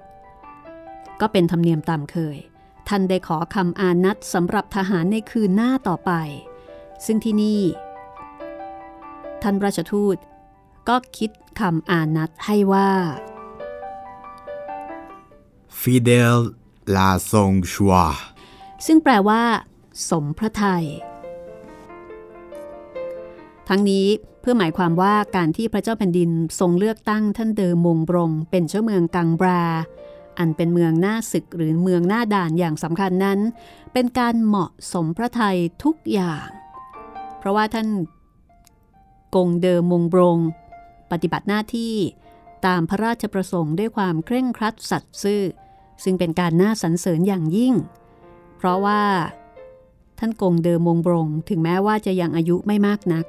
[1.21, 2.37] ก็เป็นธรรมเนียมตามเคย
[2.87, 6.11] ท่านได้ขอคำอาณัติสำหรับทหารในคืนหน้าต่อไป
[7.05, 7.61] ซึ่งที่นี่
[9.41, 10.17] ท่านราชทูต
[10.89, 12.89] ก็คิดคำอานัดให้ว่า
[15.81, 16.35] Fidel
[16.95, 17.95] ลาซงชัว
[18.85, 19.41] ซึ่งแปลว่า
[20.09, 20.85] สมพระไทย
[23.67, 24.05] ทั้งนี้
[24.41, 26.29] เพื่อหมายความว่าการที่พระเจ้าแผ่นดิน
[26.59, 29.63] ทรงเลือกตั้งท่านเดิมมงบรงเป็นเจ้าเมืองกังบรา
[30.37, 33.39] อันเป็นเมืองหน้าศึกหรือเมืองหน้าด่านอย่างสำคัญนั้น
[33.93, 36.47] เป็นการเหมาะสมพระไทยทุกอย่าง
[37.37, 37.87] เพราะว่าท่าน
[39.35, 40.37] กงเดิมมงบรง
[41.11, 41.95] ปฏิบัติหน้าที่
[42.65, 45.43] ตามพระราชประสงค์ด้วยความเคร่งครัดสัตย์ซื่อ
[46.03, 47.73] ซึ่งเป็นการน่าสรรเสริญอย่างยิ่ง
[48.57, 49.01] เพราะว่า
[50.19, 53.25] ท่านกงเดิมมงบรง ถึงแม้ว่าจะยังอายุไม่มากนัก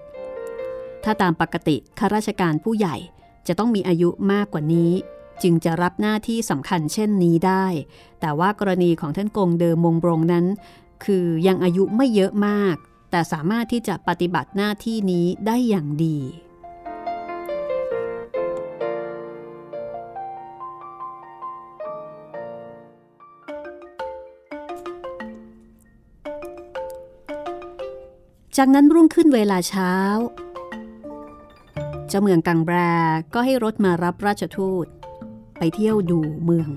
[1.05, 2.97] ถ้าตามปกติข้าราชการผู้ใหญ่
[3.47, 4.93] จะต้องมีอายุมากกว่านี้
[5.43, 7.65] จึงจะรับหน้าที่สำคัญเช่นนี้ได้
[8.21, 10.47] แต่ว่ากรณีของท่านกงเดิมมงบรงนั้น
[11.05, 12.77] คือยังอายุไม่เยอะมาก
[13.11, 16.19] แต่สามารถที่จะปฏิบัติหน้าที่นี้ได้อย่างดี
[28.57, 29.93] จากนั้นรุ่งขึ้นเวลาเช้า
[32.09, 32.77] เจ้าเมืองกังแบร
[33.35, 34.87] ก็ให้รถมารับราชทูต
[35.59, 36.69] ไปเที่ยวดูเมือง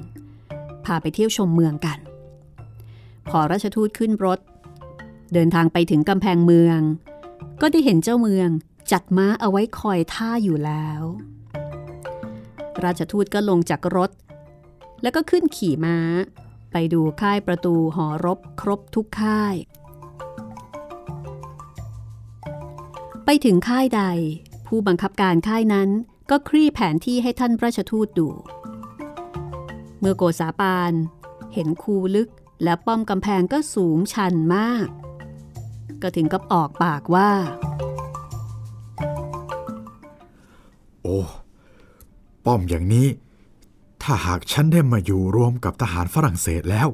[0.86, 2.00] พาไปเที่ยวชมเมืองกัน
[3.30, 4.40] พอราชทูตขึ้นรถ
[5.34, 6.80] เดินทางไปถึงกำแพงเมือง
[7.62, 8.50] ก็ได้เห็นเจ้าเมือง
[8.92, 11.02] จัดม้าเอาไว้คอยท่าอยู่แล้ว
[12.84, 14.12] ราชทูตก็ลงจากรถ
[15.02, 15.98] แล้วก็ขึ้นขี่ม้า
[16.72, 19.56] ไปดูค่ายประตูหอรบครบทุกค่าย
[23.28, 24.04] ไปถึงค่ายใด
[24.68, 25.90] ผู้บังคับการค่ายนั้น
[26.30, 28.28] ก็คลี่แผนที่ให้ท่านราชทูตดู
[30.00, 30.94] เมื่อโกษาปาน
[31.54, 32.30] เห็นคูลึก
[32.64, 34.88] และป้อมกำแพงก็สูงชันมาก
[36.02, 37.32] ก็ถึงกับออกปากว่า
[41.04, 41.20] โอ้
[42.46, 43.08] ป้อมอย่างนี้
[44.04, 46.88] ถ้าหากฉันได้มาอยู่รวมกับทหารฝรั่งเศสแล้ว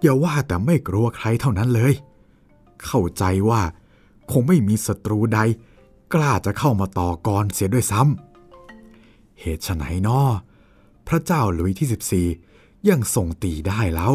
[0.00, 1.94] อย่าว่าแต่ไม่กลัวใครเท่านั้นเลย
[2.84, 3.62] เข้าใจว่า
[4.32, 5.38] คงไม่มีศัตรูใด
[6.14, 10.20] กล้าจะเข้ามาต่อกรเสียด้วยซ้ำ เหตุไฉนนอ
[11.08, 14.14] พระเจ้าหลุยที่ 14 ยังทรงตีได้แล้ว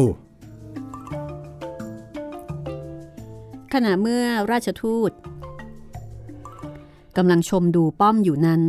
[3.72, 5.10] ขณะเมื่อราชทูต
[7.16, 8.62] กำลังชมดูป้อมอยู่นั้น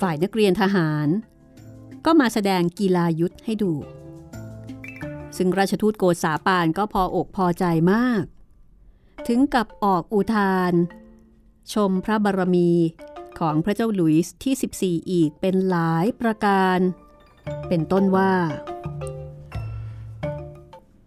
[0.00, 1.08] ฝ่ายนักเรียนทหาร
[2.04, 3.72] ก็มาแสดงกีฬายุทธให้ดู
[5.36, 8.24] ซึ่งราชทูตโกษาปานก็พออกพอใจมาก
[9.26, 10.72] ถึงกับออกอุทาน
[11.72, 12.70] ชมพระบารมี
[13.38, 16.78] ของพระเจ้าหลุยส์ที่ 14 อีกเป็นหลายประการ
[17.68, 18.32] เป็นต้นว่า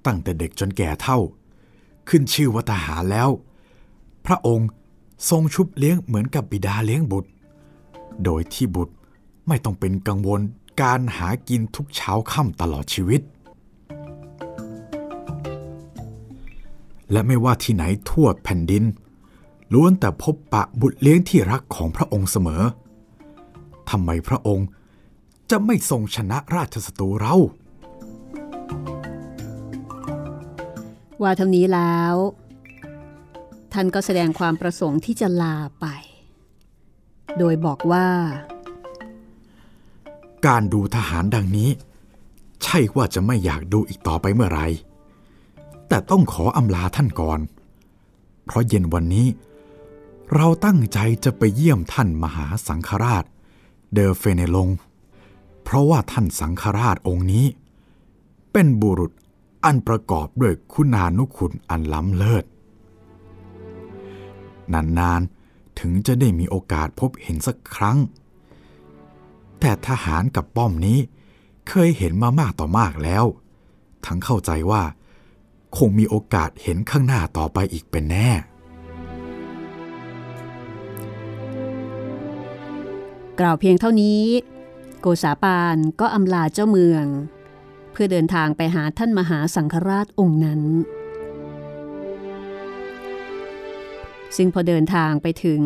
[0.05, 1.19] ตั้งแต่เด็กจนแก่เท่า
[2.09, 3.29] ขึ้นชื่อว่าทหารแล้ว
[4.25, 4.69] พระองค์
[5.29, 7.29] ทรงชุบเลี้ยงเหมือนกับบิดาเลี้ยงบุตร
[8.23, 8.93] โดยที่บุตร
[9.47, 10.41] ไม่ต้องเป็นกังวล
[10.81, 13.21] การหากินทุกเช้าค่ำตลอดชีวิต
[17.11, 18.83] และไม่ว่าที่ไหนทั่วแผ่นดิน
[19.73, 22.63] ล้วนแต่พบปะบุตรเลี้ยงที่รักของพระองค์เสมอ
[23.89, 24.67] ทำไมพระองค์
[25.49, 27.35] จะไม่ทรงชนะราชสตูเรา
[31.21, 32.15] ว่าเท่านี้แล้ว
[33.73, 35.85] ท่านก็แสดงความประสงค์ที่จะลาไป
[37.37, 38.07] โดยบอกว่า
[40.47, 41.69] การดูทหารดังนี้
[42.63, 44.61] ใช่ว่าจะไม่อยากดูอีกต่อไปเมื่อไร
[45.89, 47.39] แต่ต้องขออำลาท่านก่อน
[48.45, 49.27] เพราะเย็นวันนี้
[50.35, 53.23] เราตั้งใจจะไปเยี่ยมท่านมหาสังฆราช
[53.93, 54.69] เดอเฟเนลง
[55.63, 57.45] เพราะว่าท่านสังฆราชองค์นี้
[58.51, 59.11] เป็นบุรุษ
[59.65, 62.45] อันประกอบด้วยคุณานุคุณอันล้ำเลิศ
[64.73, 67.97] นานๆ ถึงจะได้มีโอกาสพบเห็นสักครั้ง
[69.59, 70.99] แต่ทหารกับป้อมนี้
[71.69, 73.25] เคยเห็นมามากต่อมากแล้ว
[74.05, 74.83] ทั้งเข้าใจว่า
[75.77, 78.29] คงมีโอกาสเห็นข้างหน้าต่อไปอีกเป็นแน่
[83.39, 84.23] กล่าวเพียงเท่านี้
[85.01, 87.05] โกษาปานก็อำลาเจ้าเมือง
[87.91, 90.61] เพื่อเดินทางไปหาท่านมหาสังฆราชองค์นั้น
[94.37, 95.61] ซึ่งพอเดินทางไปถึง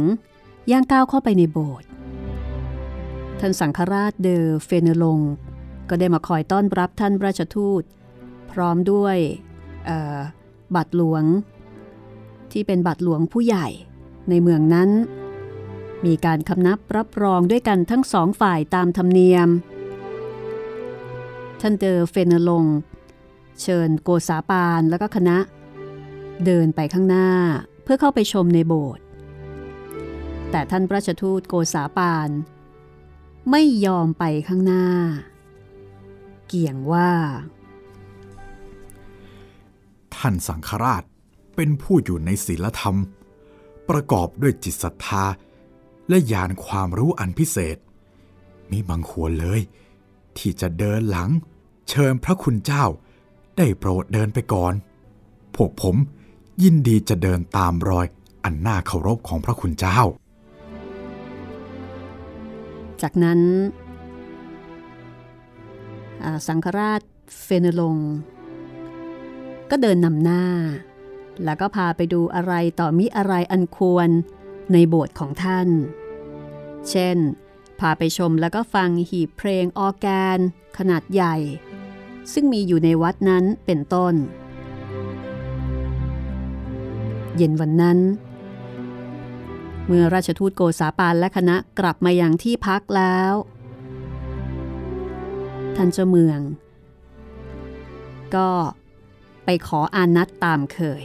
[0.72, 1.88] ย่างก้าวเข้าไปในโบสถ์
[3.40, 5.20] ท่านสังฆราชเดอเฟเนลง
[5.90, 7.84] ก็ได้มาคอยต้อนรับท่านราชทูต
[8.52, 9.18] พร้อมด้วย
[10.76, 11.24] บาทหลวง
[12.52, 13.68] ที่เป็นบาทหลวงผู้ใหญ่
[14.30, 14.90] ในเมืองนั้น
[16.06, 19.50] มีการคำนับรับรองด้วยกันทั้งสองฝ่ายตามธรรมเนียม
[21.62, 22.66] ท่านเดอเฟเนลง
[23.62, 25.38] เชิญโกษาปานแล้วก็คณะ
[26.46, 27.30] เดินไปข้างหน้า
[27.84, 29.04] เพื่อเข้าไปชมในโบสถ์
[30.52, 32.30] แต่ท่านพระชทูตโกษาปาน
[33.52, 34.86] ไม่ยอมไปข้างหน้า
[36.48, 37.12] เกี่ยงว่า
[40.26, 41.04] ท่านสังฆราช
[41.56, 42.98] เป็นผู้อยู่ในศีลธรรม
[43.90, 45.26] ประกอบด้วยจิตศรัทธา
[46.10, 47.78] และญาณความรู้อันพิเศษ
[48.72, 49.62] มิบังควรเลย
[50.38, 51.30] ที่จะเดินหลัง
[51.90, 52.86] เชิญพระคุณเจ้า
[53.58, 54.74] ได้โปรดเดินไปก่อน
[55.56, 55.96] พวกผม
[56.64, 58.08] ยินดีจะเดินตามรอย
[58.44, 60.00] อันน่าเคารพของพระคุณเจ้า
[63.02, 63.40] จากนั้น
[66.48, 67.02] สังฆราช
[67.44, 67.98] เฟเนลง
[69.76, 70.46] ก็เดินนำหน้า
[71.44, 74.10] แล้วก็พาไปดูอะไรต่อมิอะไรอันควร
[74.74, 75.68] ในโบสถ์ของท่าน
[76.90, 77.18] เช่น
[77.80, 80.08] พาไปชมแล้วก็ฟังหีบเพลงออแก
[80.38, 80.40] น
[80.78, 81.36] ขนาดใหญ่
[82.34, 84.14] ซึ่งมีอยู่ในวัดนั้นเป็นต้น
[87.36, 88.00] เย็นวันนั้น
[89.88, 93.34] เมื่อราชทูตโกษาปานและคณะกลับมาอย่างที่พักแล้ว
[95.76, 96.40] ท่านเจ้าเมือง
[98.36, 98.50] ก็
[99.46, 101.04] ไปขออานัตตามเคย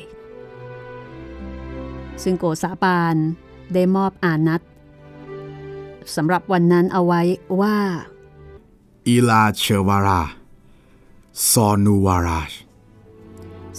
[2.22, 3.16] ซึ่งโกษาปาน
[3.74, 4.61] ได้มอบอานัต
[6.16, 7.22] สำหรับวันนั้นเอาไว้
[7.61, 7.76] ว่า
[9.07, 10.22] อีลาเชวารา
[11.51, 12.53] ซอนูวาราช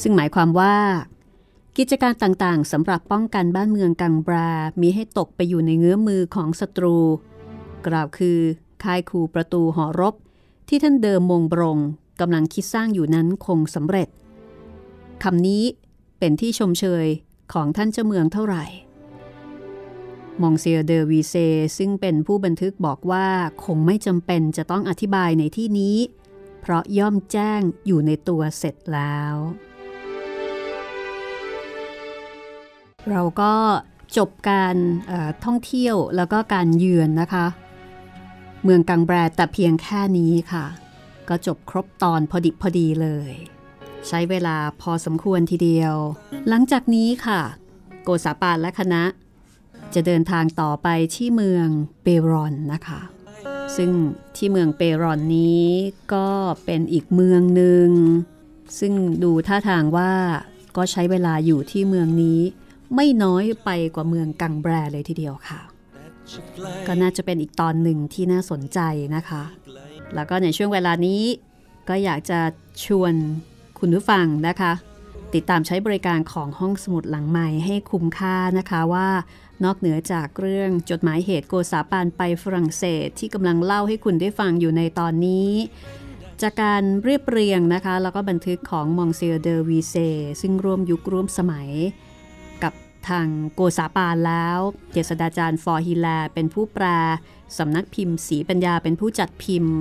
[0.02, 0.76] ซึ่งหมายความว่า
[1.78, 4.52] กิจการต่างๆสำหรับป้องกันบ้านเมืองกังบรา
[4.82, 6.98] มีให้ตกไปอยู่ในเงื้อมือของศัตรู
[7.88, 8.40] กล่าวคือ
[8.84, 10.16] ค่ายคูประตูหอรบ
[10.68, 11.78] ที่ท่านเดิมมงบรง
[12.20, 14.08] กำลังคิดสร้างอยู่นั้นคงสำเร็จ
[15.24, 15.64] คำนี้
[16.20, 17.06] เป็นที่ชมเชย
[17.54, 18.66] ของท่านเจ้าเมืองเท่าไหร่
[20.42, 21.36] มองเซียเดอวีเซ
[21.78, 23.28] ซึ่งเป็นผู้บันทึกบอกว่า
[23.66, 25.98] คงไม่จำเป็นจะต้องอธิบายในที่นี้
[26.62, 29.36] เพราะย่อมแจ้งอยู่ในตัวเสร็จแล้ว
[33.10, 33.54] เราก็
[34.18, 34.76] จบการ
[35.46, 37.46] ท่องเที่ยวแล้วก็การเยือนนะคะ
[38.64, 40.66] เมืองกังแบรแต่เพียงแค่นี้ค่ะ
[41.30, 43.34] ก็จบครบตอนพอดิบพอดีเลย
[44.08, 45.96] ใช้เวลาพอสมควรทีเดียว
[46.48, 47.42] หลังจากนี้ค่ะ
[48.04, 49.04] โกษาปานและคณะ
[49.94, 51.68] จะเดินทางต่อไปที่เมือง
[52.04, 53.02] เปรอนนะคะ
[53.78, 53.92] ซึ่ง
[54.38, 55.66] ที่เมืองเปรอนนี้
[56.14, 56.28] ก็
[56.66, 57.90] เป็นอีกเมืองหนึ่ง
[58.80, 58.94] ซึ่ง
[59.24, 60.14] ดูท่าทางว่า
[60.78, 62.40] ก็ใช้เวลาอยู่ที่เมืองนี้
[62.96, 65.60] ไม่น้อยไปกว่าเมืองกังแบรเลยทีเดียวค่ะ
[66.88, 68.80] ก็น่าจะเป็นอีกตอนหนึ่งที่น่าสนใจ
[69.16, 69.44] นะคะ
[70.16, 71.22] แล้วก็ในช่วงเวลานี้
[71.90, 72.40] ก็อยากจะ
[72.86, 73.14] ชวน
[73.80, 74.74] คุณผู้ฟังนะคะ
[75.34, 79.10] ติดตามใช้บริการของห้องสมุดหลังใหม่ให้คุ้มค่านะคะว่า
[79.64, 85.50] นอกเหนือจากเรื่องจดหมายเหตุโกษาปานไปฝรั่งเศสที่กำลังเล่าให้คุณได้ฟังอยู่ในตอนนี้
[86.42, 89.96] จากการเรียบเรียงนะคะ แล้วก็บันทึกของมองเซียเดอวีเซ
[90.42, 91.70] ซึ่งร่วมยุคร่วมสมัย
[92.64, 92.74] กับ
[93.10, 94.58] ทางโกษาปานแล้ว
[94.92, 96.86] เจษดาจารย์ฟอร์ฮิแลเป็นผู้แปล
[97.58, 99.76] สำนักพิมพ์สีปัญญาเป็นผู้จัดพิมพ์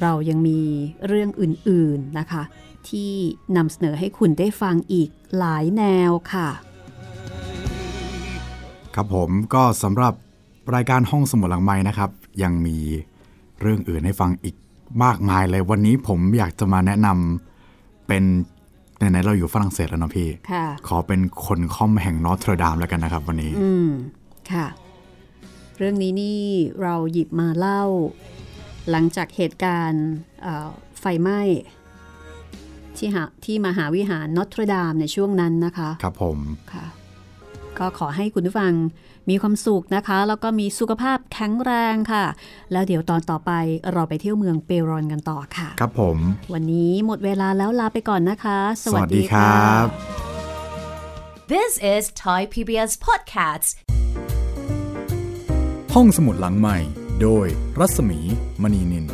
[0.00, 0.60] เรายังมี
[1.06, 2.42] เรื่องอื่นๆนะคะ
[2.88, 3.12] ที่
[3.56, 5.08] นำเสนอให้คุณได้ฟังอีก
[5.38, 6.48] หลายแนวค่ะ
[8.94, 10.14] ครับผมก็สำหรับ
[10.74, 12.10] รายการห้องสมุดหลังไม้นะครับ
[12.42, 12.76] ยังมี
[13.60, 14.54] เรื่องอื่นให้ฟังอีก
[15.04, 17.08] มากมายเลยวันนี้ผมอยากจะมาแนะน
[17.58, 18.22] เป็น
[18.96, 23.88] ไหนๆเราอยู่ฝรั่งเศสแล้วเนาะพี่ค่ะขอเป็นคนค่อมแห่งนอตเทอร์ดามแล้วกันนะครับวันนี้ อืม
[24.52, 24.66] ค่ะ
[25.76, 26.40] เรื่องนี้นี่
[26.82, 27.82] เราหยิบมาเล่า
[28.90, 30.06] หลังจากเหตุการณ์
[30.42, 30.68] เอ่อ
[31.00, 31.40] ไฟไหม้
[33.00, 36.38] ที่หาที่มหาวิหารนอตเทอร์ดามในช่วงนั้นนะคะ ครับผม
[36.72, 36.86] ค่ะ
[37.78, 38.72] ก็ขอให้คุณผู้ฟัง
[39.30, 42.24] มีความสุขนะคะ แล้วก็มีสุขภาพแข็งแรงค่ะ
[42.72, 43.52] แล้วเดี๋ยวตอนต่อไป
[43.92, 46.18] เราไปเที่ยวเมืองเปรอนกันต่อค่ะ ครับผม
[46.52, 49.86] วันนี้หมดเวลาแล้วลาไปก่อนนะคะ สวัสสวัสดีดีครัค่ะบ
[51.54, 53.70] This is Thai PBS Podcasts.
[55.94, 56.78] ห้องสมุดหลังใหม่
[57.22, 57.46] โดย
[57.78, 58.18] รัศมี
[58.62, 59.06] มณีนิน